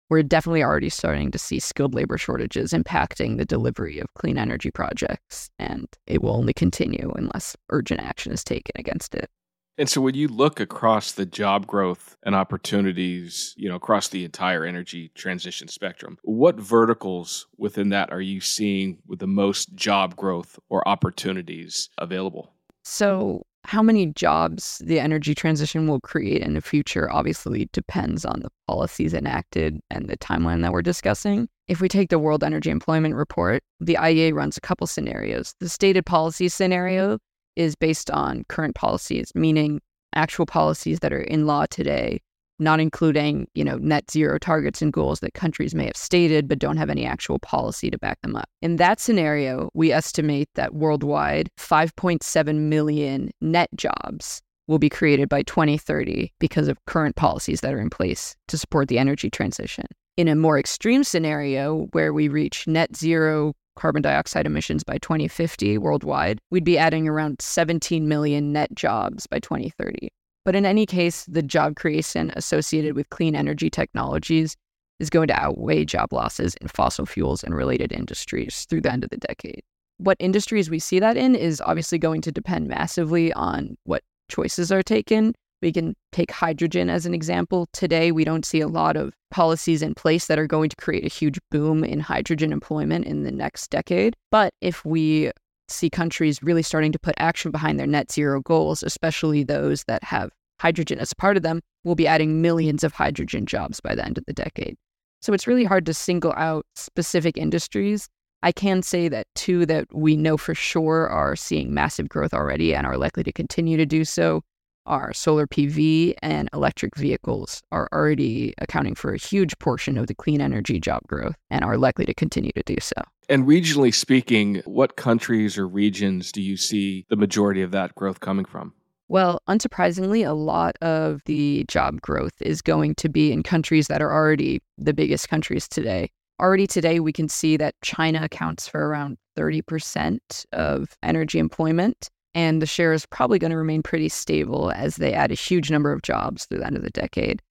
we're 0.10 0.24
definitely 0.24 0.64
already 0.64 0.90
starting 0.90 1.32
to 1.32 1.40
see 1.40 1.60
skilled 1.60 1.96
labor 1.96 2.18
shortages 2.18 2.74
impacting 2.74 3.38
the 3.38 3.46
delivery 3.46 4.00
of 4.00 4.14
clean 4.14 4.38
energy 4.38 4.70
projects. 4.70 5.50
And 5.58 5.88
it 6.06 6.22
will 6.22 6.36
only 6.36 6.54
continue 6.54 7.12
unless 7.16 7.56
urgent 7.70 8.02
action 8.02 8.32
is 8.32 8.44
taken 8.44 8.74
against 8.76 9.16
it. 9.16 9.30
And 9.78 9.90
so 9.90 10.00
when 10.00 10.16
you 10.16 10.30
look 10.30 10.60
across 10.60 11.12
the 11.12 11.26
job 11.26 11.68
growth 11.68 12.16
and 12.24 12.34
opportunities, 12.34 13.54
you 13.58 13.68
know, 13.68 13.76
across 13.76 14.08
the 14.08 14.24
entire 14.24 14.64
energy 14.64 15.12
transition 15.16 15.68
spectrum, 15.68 16.18
what 16.24 16.56
verticals 16.56 17.48
within 17.58 17.90
that 17.90 18.12
are 18.12 18.22
you 18.22 18.40
seeing 18.40 19.00
with 19.06 19.20
the 19.20 19.28
most 19.28 19.76
job 19.76 20.16
growth 20.16 20.58
or 20.70 20.88
opportunities 20.88 21.90
available? 21.98 22.54
So 22.84 23.44
how 23.66 23.82
many 23.82 24.06
jobs 24.06 24.82
the 24.86 25.00
energy 25.00 25.34
transition 25.34 25.88
will 25.88 26.00
create 26.00 26.42
in 26.42 26.54
the 26.54 26.62
future 26.62 27.12
obviously 27.12 27.68
depends 27.74 28.24
on 28.24 28.42
the 28.42 28.50
policies 28.68 29.14
enacted 29.14 29.80
and 29.90 30.08
the 30.08 30.18
timeline 30.18 30.62
that 30.62 30.72
we're 30.72 30.84
discussing. 30.84 31.50
If 31.68 31.82
we 31.82 31.90
take 31.90 32.10
the 32.10 32.20
World 32.20 32.44
Energy 32.44 32.70
Employment 32.70 33.16
Report, 33.16 33.64
the 33.80 33.98
IEA 34.00 34.34
runs 34.36 34.56
a 34.56 34.62
couple 34.62 34.86
scenarios. 34.86 35.56
The 35.60 35.68
stated 35.68 36.06
policy 36.06 36.48
scenario 36.48 37.18
is 37.56 37.76
based 37.76 38.10
on 38.12 38.44
current 38.50 38.76
policies, 38.76 39.32
meaning 39.36 39.82
actual 40.16 40.46
policies 40.46 41.00
that 41.00 41.14
are 41.14 41.22
in 41.22 41.46
law 41.46 41.66
today, 41.70 42.22
not 42.60 42.80
including, 42.80 43.48
you 43.54 43.64
know, 43.64 43.78
net 43.78 44.10
zero 44.10 44.38
targets 44.38 44.82
and 44.82 44.94
goals 44.94 45.20
that 45.20 45.34
countries 45.34 45.76
may 45.76 45.86
have 45.86 45.98
stated 45.98 46.48
but 46.48 46.60
don't 46.60 46.78
have 46.78 46.90
any 46.90 47.06
actual 47.06 47.40
policy 47.40 47.90
to 47.90 47.98
back 47.98 48.22
them 48.22 48.36
up. 48.36 48.50
In 48.62 48.78
that 48.78 49.00
scenario, 49.00 49.70
we 49.74 49.92
estimate 49.92 50.50
that 50.56 50.74
worldwide 50.74 51.50
5.7 51.60 52.56
million 52.56 53.32
net 53.42 53.70
jobs 53.76 54.42
will 54.68 54.80
be 54.80 54.90
created 54.90 55.30
by 55.30 55.44
2030 55.44 56.32
because 56.40 56.68
of 56.68 56.84
current 56.86 57.16
policies 57.16 57.62
that 57.62 57.74
are 57.74 57.82
in 57.82 57.90
place 57.90 58.36
to 58.48 58.58
support 58.58 58.88
the 58.88 58.98
energy 58.98 59.30
transition. 59.30 59.86
In 60.18 60.28
a 60.28 60.36
more 60.36 60.58
extreme 60.58 61.04
scenario 61.04 61.88
where 61.92 62.14
we 62.14 62.30
reach 62.30 62.68
net 62.68 62.96
zero 62.96 63.54
carbon 63.76 64.02
dioxide 64.02 64.46
emissions 64.46 64.84
by 64.84 64.98
2050 64.98 65.78
worldwide, 65.78 66.40
we'd 66.52 66.64
be 66.64 66.78
adding 66.78 67.08
around 67.08 67.42
17 67.42 68.08
million 68.08 68.52
net 68.52 68.74
jobs 68.76 69.28
by 69.28 69.40
2030. 69.40 70.10
But 70.44 70.56
in 70.56 70.66
any 70.66 70.86
case, 70.86 71.26
the 71.26 71.42
job 71.42 71.76
creation 71.76 72.32
associated 72.36 72.96
with 72.96 73.10
clean 73.10 73.36
energy 73.36 73.70
technologies 73.70 74.56
is 75.00 75.10
going 75.10 75.28
to 75.28 75.40
outweigh 75.40 75.86
job 75.86 76.14
losses 76.14 76.56
in 76.62 76.68
fossil 76.68 77.06
fuels 77.06 77.44
and 77.44 77.54
related 77.56 77.92
industries 77.92 78.66
through 78.70 78.82
the 78.82 78.92
end 78.92 79.04
of 79.04 79.10
the 79.10 79.18
decade. 79.18 79.62
What 79.98 80.18
industries 80.20 80.70
we 80.70 80.80
see 80.80 81.00
that 81.00 81.18
in 81.18 81.36
is 81.36 81.62
obviously 81.62 81.98
going 81.98 82.22
to 82.22 82.32
depend 82.32 82.68
massively 82.68 83.34
on 83.34 83.78
what 83.86 84.04
choices 84.30 84.72
are 84.72 84.84
taken 84.84 85.34
we 85.62 85.72
can 85.72 85.96
take 86.12 86.32
hydrogen 86.32 86.90
as 86.90 87.06
an 87.06 87.14
example. 87.14 87.68
Today, 87.74 88.12
we 88.12 88.24
don't 88.24 88.46
see 88.46 88.62
a 88.62 88.68
lot 88.68 88.96
of 88.96 89.14
policies 89.32 89.82
in 89.82 89.96
place 89.96 90.28
that 90.28 90.40
are 90.40 90.48
going 90.48 90.70
to 90.70 90.76
create 90.76 91.06
a 91.06 91.10
huge 91.10 91.40
boom 91.52 91.84
in 91.84 92.00
hydrogen 92.00 92.52
employment 92.52 93.06
in 93.06 93.24
the 93.24 93.32
next 93.32 93.70
decade. 93.70 94.16
But 94.32 94.54
if 94.62 94.86
we 94.86 95.32
see 95.68 95.90
countries 95.90 96.44
really 96.44 96.62
starting 96.62 96.92
to 96.92 97.00
put 97.00 97.16
action 97.18 97.52
behind 97.52 97.80
their 97.80 97.88
net 97.88 98.12
zero 98.12 98.42
goals, 98.42 98.84
especially 98.84 99.44
those 99.44 99.84
that 99.86 100.04
have 100.04 100.32
hydrogen 100.60 101.00
as 101.00 101.12
a 101.12 101.16
part 101.16 101.38
of 101.38 101.44
them, 101.44 101.62
we'll 101.84 101.96
be 101.96 102.08
adding 102.08 102.42
millions 102.42 102.84
of 102.84 102.94
hydrogen 102.94 103.46
jobs 103.46 103.80
by 103.80 103.96
the 103.96 104.06
end 104.06 104.18
of 104.18 104.26
the 104.26 104.34
decade. 104.34 104.76
So 105.22 105.34
it's 105.34 105.48
really 105.48 105.66
hard 105.66 105.86
to 105.88 105.94
single 105.94 106.34
out 106.34 106.66
specific 106.76 107.38
industries. 107.38 108.08
I 108.44 108.52
can 108.52 108.84
say 108.84 109.08
that 109.08 109.26
two 109.34 109.66
that 109.66 109.88
we 109.92 110.16
know 110.16 110.38
for 110.38 110.54
sure 110.54 111.10
are 111.10 111.36
seeing 111.36 111.74
massive 111.74 112.08
growth 112.10 112.34
already 112.34 112.76
and 112.76 112.86
are 112.86 112.98
likely 112.98 113.24
to 113.24 113.32
continue 113.32 113.76
to 113.78 113.88
do 113.88 114.06
so 114.06 114.44
are 114.86 115.14
solar 115.14 115.48
PV 115.48 116.14
and 116.22 116.50
electric 116.54 116.96
vehicles 116.96 117.62
are 117.72 117.88
already 117.94 118.54
accounting 118.60 118.96
for 118.96 119.14
a 119.14 119.18
huge 119.18 119.58
portion 119.60 119.98
of 119.98 120.08
the 120.08 120.16
clean 120.16 120.42
energy 120.42 120.80
job 120.80 121.02
growth 121.08 121.36
and 121.50 121.64
are 121.64 121.78
likely 121.78 122.06
to 122.06 122.14
continue 122.14 122.52
to 122.54 122.64
do 122.64 122.76
so. 122.80 122.96
And 123.28 123.48
regionally 123.48 123.94
speaking, 123.94 124.62
what 124.66 124.96
countries 124.96 125.58
or 125.58 125.68
regions 125.68 126.32
do 126.32 126.42
you 126.42 126.58
see 126.58 127.06
the 127.10 127.16
majority 127.16 127.62
of 127.62 127.72
that 127.72 127.96
growth 127.96 128.20
coming 128.20 128.46
from? 128.46 128.74
Well, 129.08 129.40
unsurprisingly, 129.48 130.28
a 130.28 130.34
lot 130.34 130.78
of 130.82 131.22
the 131.26 131.66
job 131.68 132.02
growth 132.02 132.42
is 132.42 132.62
going 132.62 132.96
to 132.96 133.10
be 133.10 133.32
in 133.32 133.44
countries 133.44 133.88
that 133.88 134.02
are 134.02 134.12
already 134.12 134.62
the 134.78 134.94
biggest 134.94 135.30
countries 135.30 135.68
today. 135.68 136.10
Already 136.42 136.68
today, 136.68 137.00
we 137.00 137.14
can 137.14 137.30
see 137.30 137.56
that 137.58 137.76
China 137.82 138.24
accounts 138.24 138.68
for 138.68 138.88
around 138.88 139.18
30% 139.38 140.20
of 140.52 140.98
energy 141.04 141.40
employment 141.40 142.10
and 142.36 142.62
the 142.62 142.68
share 142.68 142.94
is 142.94 143.06
probably 143.06 143.40
going 143.40 143.52
to 143.52 143.58
remain 143.58 143.82
pretty 143.82 144.10
stable 144.10 144.72
as 144.72 144.98
they 144.98 145.14
add 145.14 145.32
a 145.32 145.36
huge 145.36 145.72
number 145.72 145.92
of 145.92 146.02
jobs 146.02 146.46
through 146.46 146.60
the 146.60 146.68
end 146.68 146.76
of 146.76 146.84
the 146.84 146.90
decade. 146.90 147.42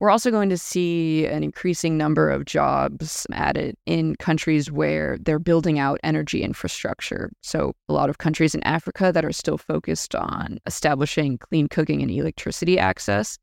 We're 0.00 0.10
also 0.10 0.30
going 0.30 0.50
to 0.50 0.58
see 0.58 1.26
an 1.26 1.42
increasing 1.42 1.98
number 1.98 2.30
of 2.30 2.44
jobs 2.44 3.26
added 3.32 3.74
in 3.84 4.14
countries 4.16 4.70
where 4.70 5.18
they're 5.20 5.40
building 5.40 5.80
out 5.80 5.98
energy 6.04 6.42
infrastructure. 6.42 7.32
So, 7.42 7.72
a 7.88 7.92
lot 7.92 8.08
of 8.08 8.18
countries 8.18 8.54
in 8.54 8.62
Africa 8.62 9.10
that 9.12 9.24
are 9.24 9.32
still 9.32 9.58
focused 9.58 10.14
on 10.14 10.58
establishing 10.66 11.38
clean 11.38 11.66
cooking 11.66 12.00
and 12.00 12.12
electricity 12.12 12.78
access. 12.78 13.38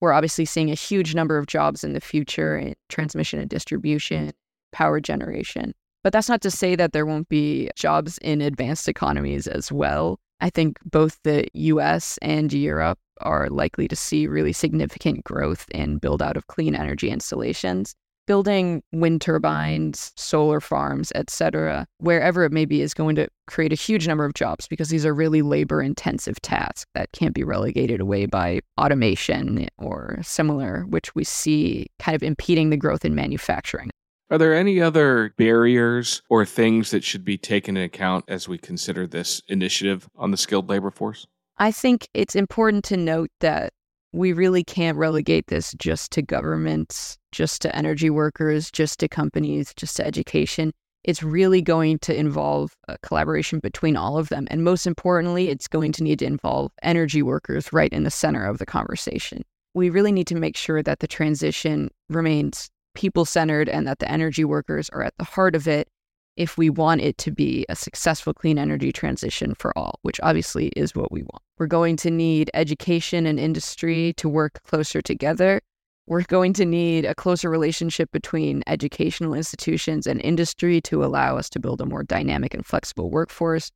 We're 0.00 0.12
obviously 0.12 0.46
seeing 0.46 0.70
a 0.70 0.74
huge 0.74 1.14
number 1.14 1.38
of 1.38 1.46
jobs 1.46 1.84
in 1.84 1.92
the 1.92 2.00
future 2.00 2.56
in 2.56 2.74
transmission 2.88 3.38
and 3.38 3.48
distribution, 3.48 4.32
power 4.72 4.98
generation. 4.98 5.74
But 6.02 6.12
that's 6.12 6.30
not 6.30 6.40
to 6.40 6.50
say 6.50 6.74
that 6.74 6.92
there 6.92 7.06
won't 7.06 7.28
be 7.28 7.70
jobs 7.76 8.18
in 8.18 8.40
advanced 8.40 8.88
economies 8.88 9.46
as 9.46 9.70
well. 9.70 10.18
I 10.40 10.50
think 10.50 10.78
both 10.84 11.18
the 11.22 11.46
US 11.52 12.18
and 12.22 12.52
Europe 12.52 12.98
are 13.20 13.48
likely 13.50 13.86
to 13.88 13.96
see 13.96 14.26
really 14.26 14.52
significant 14.52 15.24
growth 15.24 15.66
in 15.70 15.98
build 15.98 16.22
out 16.22 16.36
of 16.36 16.46
clean 16.46 16.74
energy 16.74 17.10
installations 17.10 17.94
building 18.30 18.80
wind 18.92 19.20
turbines, 19.20 20.12
solar 20.14 20.60
farms, 20.60 21.10
etc., 21.16 21.84
wherever 21.98 22.44
it 22.44 22.52
may 22.52 22.64
be, 22.64 22.80
is 22.80 22.94
going 22.94 23.16
to 23.16 23.26
create 23.48 23.72
a 23.72 23.74
huge 23.74 24.06
number 24.06 24.24
of 24.24 24.34
jobs 24.34 24.68
because 24.68 24.88
these 24.88 25.04
are 25.04 25.12
really 25.12 25.42
labor 25.42 25.82
intensive 25.82 26.40
tasks 26.40 26.86
that 26.94 27.10
can't 27.10 27.34
be 27.34 27.42
relegated 27.42 28.00
away 28.00 28.26
by 28.26 28.60
automation 28.78 29.66
or 29.78 30.16
similar, 30.22 30.82
which 30.82 31.12
we 31.16 31.24
see 31.24 31.88
kind 31.98 32.14
of 32.14 32.22
impeding 32.22 32.70
the 32.70 32.76
growth 32.76 33.04
in 33.04 33.16
manufacturing. 33.16 33.89
Are 34.30 34.38
there 34.38 34.54
any 34.54 34.80
other 34.80 35.34
barriers 35.36 36.22
or 36.28 36.46
things 36.46 36.92
that 36.92 37.02
should 37.02 37.24
be 37.24 37.36
taken 37.36 37.76
into 37.76 37.86
account 37.86 38.24
as 38.28 38.48
we 38.48 38.58
consider 38.58 39.06
this 39.06 39.42
initiative 39.48 40.08
on 40.16 40.30
the 40.30 40.36
skilled 40.36 40.68
labor 40.68 40.92
force? 40.92 41.26
I 41.58 41.72
think 41.72 42.06
it's 42.14 42.36
important 42.36 42.84
to 42.84 42.96
note 42.96 43.30
that 43.40 43.72
we 44.12 44.32
really 44.32 44.62
can't 44.62 44.96
relegate 44.96 45.48
this 45.48 45.74
just 45.78 46.12
to 46.12 46.22
governments, 46.22 47.18
just 47.32 47.60
to 47.62 47.74
energy 47.74 48.08
workers, 48.08 48.70
just 48.70 49.00
to 49.00 49.08
companies, 49.08 49.74
just 49.74 49.96
to 49.96 50.06
education. 50.06 50.72
It's 51.02 51.24
really 51.24 51.60
going 51.60 51.98
to 52.00 52.16
involve 52.16 52.76
collaboration 53.02 53.58
between 53.58 53.96
all 53.96 54.16
of 54.16 54.28
them. 54.28 54.46
And 54.48 54.62
most 54.62 54.86
importantly, 54.86 55.48
it's 55.48 55.66
going 55.66 55.90
to 55.92 56.04
need 56.04 56.20
to 56.20 56.26
involve 56.26 56.70
energy 56.82 57.22
workers 57.22 57.72
right 57.72 57.92
in 57.92 58.04
the 58.04 58.10
center 58.10 58.46
of 58.46 58.58
the 58.58 58.66
conversation. 58.66 59.42
We 59.74 59.90
really 59.90 60.12
need 60.12 60.28
to 60.28 60.36
make 60.36 60.56
sure 60.56 60.84
that 60.84 61.00
the 61.00 61.08
transition 61.08 61.90
remains 62.08 62.70
people 62.94 63.24
centered 63.24 63.68
and 63.68 63.86
that 63.86 63.98
the 63.98 64.10
energy 64.10 64.44
workers 64.44 64.88
are 64.90 65.02
at 65.02 65.14
the 65.18 65.24
heart 65.24 65.54
of 65.54 65.68
it 65.68 65.88
if 66.36 66.56
we 66.56 66.70
want 66.70 67.00
it 67.00 67.18
to 67.18 67.30
be 67.30 67.66
a 67.68 67.76
successful 67.76 68.32
clean 68.32 68.58
energy 68.58 68.92
transition 68.92 69.54
for 69.54 69.76
all, 69.76 69.98
which 70.02 70.20
obviously 70.22 70.68
is 70.68 70.94
what 70.94 71.12
we 71.12 71.22
want. 71.22 71.42
We're 71.58 71.66
going 71.66 71.96
to 71.98 72.10
need 72.10 72.50
education 72.54 73.26
and 73.26 73.38
industry 73.38 74.14
to 74.16 74.28
work 74.28 74.62
closer 74.64 75.02
together. 75.02 75.60
We're 76.06 76.22
going 76.22 76.54
to 76.54 76.64
need 76.64 77.04
a 77.04 77.14
closer 77.14 77.50
relationship 77.50 78.10
between 78.10 78.62
educational 78.66 79.34
institutions 79.34 80.06
and 80.06 80.20
industry 80.22 80.80
to 80.82 81.04
allow 81.04 81.36
us 81.36 81.50
to 81.50 81.60
build 81.60 81.80
a 81.80 81.86
more 81.86 82.02
dynamic 82.02 82.54
and 82.54 82.64
flexible 82.64 83.10
workforce. 83.10 83.70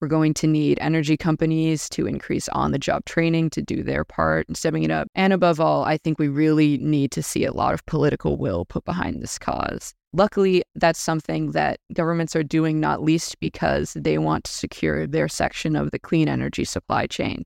We're 0.00 0.08
going 0.08 0.34
to 0.34 0.46
need 0.46 0.78
energy 0.80 1.16
companies 1.16 1.88
to 1.90 2.06
increase 2.06 2.48
on 2.50 2.70
the 2.70 2.78
job 2.78 3.04
training 3.04 3.50
to 3.50 3.62
do 3.62 3.82
their 3.82 4.04
part 4.04 4.46
and 4.46 4.56
stepping 4.56 4.84
it 4.84 4.92
up. 4.92 5.08
And 5.16 5.32
above 5.32 5.58
all, 5.58 5.84
I 5.84 5.96
think 5.96 6.20
we 6.20 6.28
really 6.28 6.78
need 6.78 7.10
to 7.12 7.22
see 7.22 7.44
a 7.44 7.52
lot 7.52 7.74
of 7.74 7.84
political 7.86 8.36
will 8.36 8.64
put 8.64 8.84
behind 8.84 9.20
this 9.20 9.40
cause. 9.40 9.94
Luckily, 10.12 10.62
that's 10.76 11.00
something 11.00 11.50
that 11.50 11.80
governments 11.92 12.36
are 12.36 12.44
doing, 12.44 12.78
not 12.78 13.02
least 13.02 13.40
because 13.40 13.92
they 13.94 14.18
want 14.18 14.44
to 14.44 14.52
secure 14.52 15.06
their 15.06 15.28
section 15.28 15.74
of 15.74 15.90
the 15.90 15.98
clean 15.98 16.28
energy 16.28 16.64
supply 16.64 17.06
chain. 17.06 17.44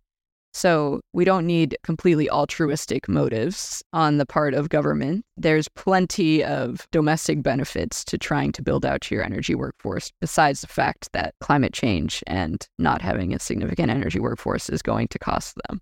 So 0.52 1.00
we 1.12 1.24
don't 1.24 1.46
need 1.46 1.76
completely 1.82 2.28
altruistic 2.28 3.08
motives 3.08 3.82
on 3.92 4.18
the 4.18 4.26
part 4.26 4.54
of 4.54 4.68
government. 4.68 5.24
There's 5.36 5.68
plenty 5.68 6.44
of 6.44 6.86
domestic 6.90 7.42
benefits 7.42 8.04
to 8.04 8.18
trying 8.18 8.52
to 8.52 8.62
build 8.62 8.84
out 8.84 9.10
your 9.10 9.24
energy 9.24 9.54
workforce, 9.54 10.12
besides 10.20 10.60
the 10.60 10.66
fact 10.66 11.08
that 11.12 11.34
climate 11.40 11.72
change 11.72 12.22
and 12.26 12.66
not 12.78 13.00
having 13.02 13.34
a 13.34 13.38
significant 13.38 13.90
energy 13.90 14.20
workforce 14.20 14.68
is 14.68 14.82
going 14.82 15.08
to 15.08 15.18
cost 15.18 15.56
them. 15.68 15.80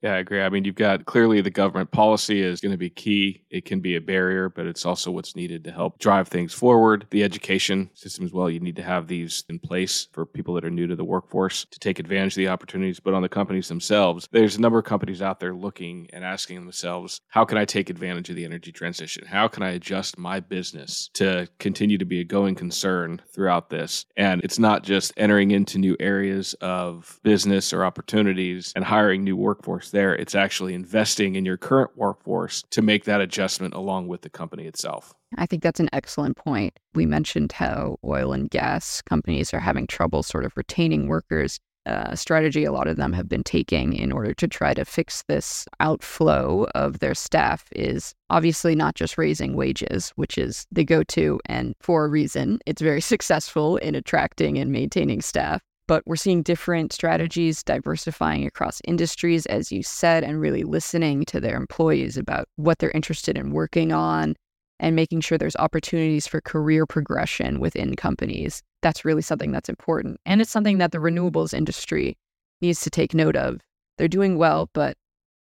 Yeah, 0.00 0.14
I 0.14 0.18
agree. 0.18 0.40
I 0.40 0.48
mean, 0.48 0.64
you've 0.64 0.76
got 0.76 1.06
clearly 1.06 1.40
the 1.40 1.50
government 1.50 1.90
policy 1.90 2.40
is 2.40 2.60
going 2.60 2.70
to 2.70 2.78
be 2.78 2.88
key. 2.88 3.42
It 3.50 3.64
can 3.64 3.80
be 3.80 3.96
a 3.96 4.00
barrier, 4.00 4.48
but 4.48 4.64
it's 4.64 4.86
also 4.86 5.10
what's 5.10 5.34
needed 5.34 5.64
to 5.64 5.72
help 5.72 5.98
drive 5.98 6.28
things 6.28 6.54
forward. 6.54 7.08
The 7.10 7.24
education 7.24 7.90
system 7.94 8.24
as 8.24 8.32
well. 8.32 8.48
You 8.48 8.60
need 8.60 8.76
to 8.76 8.82
have 8.84 9.08
these 9.08 9.42
in 9.48 9.58
place 9.58 10.06
for 10.12 10.24
people 10.24 10.54
that 10.54 10.64
are 10.64 10.70
new 10.70 10.86
to 10.86 10.94
the 10.94 11.04
workforce 11.04 11.64
to 11.64 11.80
take 11.80 11.98
advantage 11.98 12.34
of 12.34 12.36
the 12.36 12.48
opportunities. 12.48 13.00
But 13.00 13.14
on 13.14 13.22
the 13.22 13.28
companies 13.28 13.66
themselves, 13.66 14.28
there's 14.30 14.54
a 14.54 14.60
number 14.60 14.78
of 14.78 14.84
companies 14.84 15.20
out 15.20 15.40
there 15.40 15.52
looking 15.52 16.08
and 16.12 16.24
asking 16.24 16.60
themselves, 16.60 17.20
how 17.26 17.44
can 17.44 17.58
I 17.58 17.64
take 17.64 17.90
advantage 17.90 18.30
of 18.30 18.36
the 18.36 18.44
energy 18.44 18.70
transition? 18.70 19.26
How 19.26 19.48
can 19.48 19.64
I 19.64 19.70
adjust 19.70 20.16
my 20.16 20.38
business 20.38 21.10
to 21.14 21.48
continue 21.58 21.98
to 21.98 22.04
be 22.04 22.20
a 22.20 22.24
going 22.24 22.54
concern 22.54 23.20
throughout 23.34 23.68
this? 23.68 24.06
And 24.16 24.42
it's 24.44 24.60
not 24.60 24.84
just 24.84 25.12
entering 25.16 25.50
into 25.50 25.76
new 25.76 25.96
areas 25.98 26.54
of 26.60 27.18
business 27.24 27.72
or 27.72 27.84
opportunities 27.84 28.72
and 28.76 28.84
hiring 28.84 29.24
new 29.24 29.36
workforce 29.36 29.87
workforce 29.88 30.00
there. 30.00 30.14
It's 30.14 30.34
actually 30.34 30.74
investing 30.74 31.34
in 31.36 31.44
your 31.44 31.56
current 31.56 31.90
workforce 31.96 32.62
to 32.70 32.82
make 32.82 33.04
that 33.04 33.20
adjustment 33.20 33.74
along 33.74 34.08
with 34.08 34.22
the 34.22 34.30
company 34.30 34.66
itself. 34.66 35.14
I 35.36 35.46
think 35.46 35.62
that's 35.62 35.80
an 35.80 35.88
excellent 35.92 36.36
point. 36.36 36.78
We 36.94 37.06
mentioned 37.06 37.52
how 37.52 37.98
oil 38.04 38.32
and 38.32 38.50
gas 38.50 39.02
companies 39.02 39.52
are 39.54 39.60
having 39.60 39.86
trouble 39.86 40.22
sort 40.22 40.44
of 40.44 40.52
retaining 40.56 41.08
workers. 41.08 41.58
A 41.86 42.16
strategy 42.16 42.64
a 42.64 42.72
lot 42.72 42.86
of 42.86 42.96
them 42.96 43.14
have 43.14 43.28
been 43.28 43.42
taking 43.42 43.94
in 43.94 44.12
order 44.12 44.34
to 44.34 44.46
try 44.46 44.74
to 44.74 44.84
fix 44.84 45.24
this 45.26 45.66
outflow 45.80 46.66
of 46.74 46.98
their 46.98 47.14
staff 47.14 47.64
is 47.72 48.14
obviously 48.28 48.74
not 48.74 48.94
just 48.94 49.16
raising 49.16 49.56
wages, 49.56 50.12
which 50.16 50.36
is 50.36 50.66
the 50.70 50.84
go 50.84 51.02
to, 51.04 51.40
and 51.46 51.74
for 51.80 52.04
a 52.04 52.08
reason. 52.08 52.58
It's 52.66 52.82
very 52.82 53.00
successful 53.14 53.78
in 53.78 53.94
attracting 53.94 54.58
and 54.58 54.70
maintaining 54.70 55.22
staff 55.22 55.62
but 55.88 56.04
we're 56.06 56.16
seeing 56.16 56.42
different 56.42 56.92
strategies 56.92 57.64
diversifying 57.64 58.46
across 58.46 58.80
industries, 58.84 59.46
as 59.46 59.72
you 59.72 59.82
said, 59.82 60.22
and 60.22 60.40
really 60.40 60.62
listening 60.62 61.24
to 61.24 61.40
their 61.40 61.56
employees 61.56 62.16
about 62.16 62.46
what 62.56 62.78
they're 62.78 62.92
interested 62.92 63.36
in 63.36 63.50
working 63.50 63.90
on 63.90 64.36
and 64.78 64.94
making 64.94 65.22
sure 65.22 65.38
there's 65.38 65.56
opportunities 65.56 66.26
for 66.26 66.40
career 66.42 66.86
progression 66.86 67.58
within 67.58 67.96
companies. 67.96 68.62
That's 68.82 69.04
really 69.04 69.22
something 69.22 69.50
that's 69.50 69.70
important. 69.70 70.20
And 70.26 70.40
it's 70.40 70.50
something 70.50 70.78
that 70.78 70.92
the 70.92 70.98
renewables 70.98 71.54
industry 71.54 72.16
needs 72.60 72.82
to 72.82 72.90
take 72.90 73.14
note 73.14 73.34
of. 73.34 73.60
They're 73.96 74.08
doing 74.08 74.36
well, 74.38 74.70
but 74.74 74.96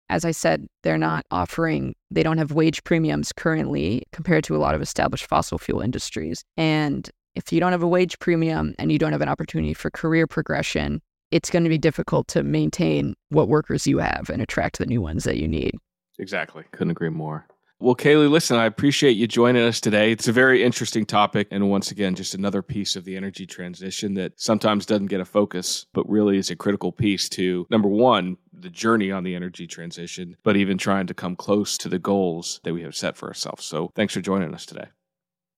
as 0.09 0.25
I 0.25 0.31
said, 0.31 0.67
they're 0.85 0.97
not 0.97 1.27
offering, 1.33 1.97
they 2.13 2.23
don't 2.23 2.39
have 2.39 2.53
wage 2.53 2.85
premiums 2.85 3.33
currently 3.33 4.05
compared 4.13 4.45
to 4.45 4.57
a 4.57 4.59
lot 4.59 4.77
of 4.77 4.81
established 4.81 5.27
fossil 5.27 5.59
fuel 5.59 5.81
industries. 5.81 6.45
And 6.57 7.11
if 7.37 7.53
you 7.53 7.61
don't 7.61 7.73
have 7.73 7.83
a 7.83 7.89
wage 7.89 8.19
premium 8.19 8.75
and 8.79 8.91
you 8.91 8.99
don't 8.99 9.13
have 9.13 9.21
an 9.21 9.29
opportunity 9.29 9.75
for 9.75 9.91
career 9.91 10.27
progression, 10.27 11.03
it's 11.31 11.51
going 11.51 11.65
to 11.65 11.69
be 11.69 11.79
difficult 11.79 12.27
to 12.29 12.43
maintain 12.43 13.15
what 13.29 13.49
workers 13.49 13.87
you 13.87 13.99
have 13.99 14.31
and 14.33 14.41
attract 14.41 14.79
the 14.79 14.87
new 14.87 15.03
ones 15.03 15.25
that 15.25 15.37
you 15.37 15.47
need. 15.47 15.75
Exactly. 16.19 16.65
Couldn't 16.73 16.93
agree 16.93 17.11
more. 17.11 17.47
Well, 17.79 17.95
Caleigh, 17.95 18.31
listen, 18.31 18.57
I 18.57 18.65
appreciate 18.65 19.19
you 19.19 19.27
joining 19.27 19.63
us 19.63 19.83
today. 19.83 20.11
It's 20.11 20.29
a 20.29 20.33
very 20.33 20.65
interesting 20.65 21.05
topic. 21.05 21.47
And 21.51 21.69
once 21.69 21.91
again, 21.91 22.15
just 22.15 22.35
another 22.35 22.63
piece 22.63 22.97
of 22.97 23.05
the 23.05 23.19
energy 23.19 23.45
transition 23.45 24.15
that 24.15 24.41
sometimes 24.41 24.87
doesn't 24.87 25.09
get 25.09 25.21
a 25.21 25.27
focus, 25.27 25.85
but 25.93 26.09
really 26.09 26.39
is 26.39 26.51
a 26.51 26.57
critical 26.57 26.91
piece 26.91 27.29
to 27.31 27.67
number 27.69 27.89
one, 27.89 28.39
the 28.51 28.71
journey 28.71 29.13
on 29.13 29.25
the 29.25 29.35
energy 29.35 29.67
transition, 29.67 30.39
but 30.43 30.57
even 30.57 30.79
trying 30.79 31.07
to 31.09 31.13
come 31.13 31.37
close 31.37 31.77
to 31.77 31.91
the 31.91 31.99
goals 31.99 32.61
that 32.65 32.73
we 32.73 32.81
have 32.81 32.97
set 32.97 33.15
for 33.15 33.29
ourselves. 33.29 33.67
So 33.67 33.93
thanks 33.95 34.15
for 34.15 34.23
joining 34.23 34.55
us 34.55 34.65
today. 34.65 34.87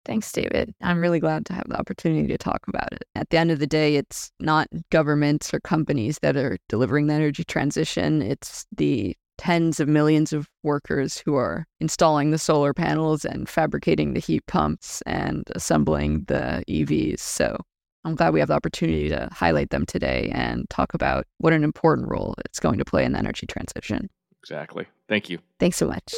Thanks, 0.09 0.33
David. 0.33 0.75
I'm 0.81 1.03
really 1.03 1.21
glad 1.21 1.44
to 1.47 1.53
have 1.53 1.68
the 1.68 1.79
opportunity 1.79 2.27
to 2.29 2.38
talk 2.38 2.66
about 2.66 2.90
it. 2.94 3.05
At 3.14 3.29
the 3.29 3.37
end 3.37 3.51
of 3.51 3.59
the 3.59 3.66
day, 3.66 3.94
it's 3.97 4.33
not 4.40 4.66
governments 4.90 5.53
or 5.53 5.61
companies 5.61 6.18
that 6.23 6.35
are 6.35 6.57
delivering 6.71 7.09
the 7.09 7.14
energy 7.14 7.44
transition, 7.44 8.23
it's 8.23 8.64
the 8.75 9.14
tens 9.37 9.79
of 9.81 9.87
millions 9.87 10.33
of 10.33 10.49
workers 10.62 11.18
who 11.18 11.35
are 11.37 11.66
installing 11.79 12.31
the 12.31 12.38
solar 12.38 12.73
panels 12.73 13.25
and 13.25 13.49
fabricating 13.51 14.14
the 14.14 14.21
heat 14.21 14.44
pumps 14.47 15.03
and 15.03 15.44
assembling 15.55 16.25
the 16.27 16.64
EVs. 16.68 17.21
So 17.21 17.59
I'm 18.05 18.14
glad 18.14 18.33
we 18.33 18.40
have 18.40 18.49
the 18.49 18.55
opportunity 18.55 19.11
to 19.11 19.29
highlight 19.31 19.68
them 19.68 19.85
today 19.85 20.31
and 20.35 20.68
talk 20.71 20.94
about 20.94 21.27
what 21.37 21.53
an 21.53 21.64
important 21.64 22.09
role 22.09 22.35
it's 22.47 22.59
going 22.59 22.79
to 22.79 22.85
play 22.85 23.05
in 23.05 23.12
the 23.12 23.18
energy 23.18 23.47
transition. 23.47 24.09
Exactly. 24.42 24.87
Thank 25.07 25.29
you. 25.29 25.38
Thanks 25.61 25.77
so 25.77 25.87
much. 25.87 26.14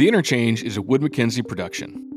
The 0.00 0.08
Interchange 0.08 0.62
is 0.62 0.78
a 0.78 0.80
Wood 0.80 1.02
Mackenzie 1.02 1.42
production. 1.42 2.10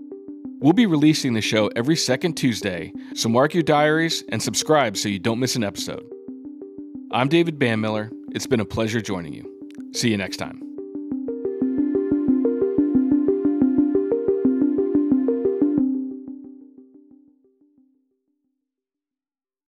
We'll 0.62 0.72
be 0.72 0.86
releasing 0.86 1.34
the 1.34 1.42
show 1.42 1.70
every 1.76 1.98
second 1.98 2.36
Tuesday, 2.36 2.94
so 3.14 3.28
mark 3.28 3.54
your 3.54 3.62
diaries 3.62 4.24
and 4.30 4.42
subscribe 4.42 4.96
so 4.96 5.10
you 5.10 5.20
don't 5.20 5.38
miss 5.38 5.58
an 5.58 5.66
episode. 5.66 6.10
I'm 7.12 7.28
David 7.28 7.60
Banmiller. 7.60 8.10
It's 8.30 8.48
been 8.48 8.62
a 8.62 8.66
pleasure 8.66 9.02
joining 9.02 9.34
you. 9.34 9.44
See 9.92 10.10
you 10.10 10.16
next 10.16 10.38
time. 10.38 10.73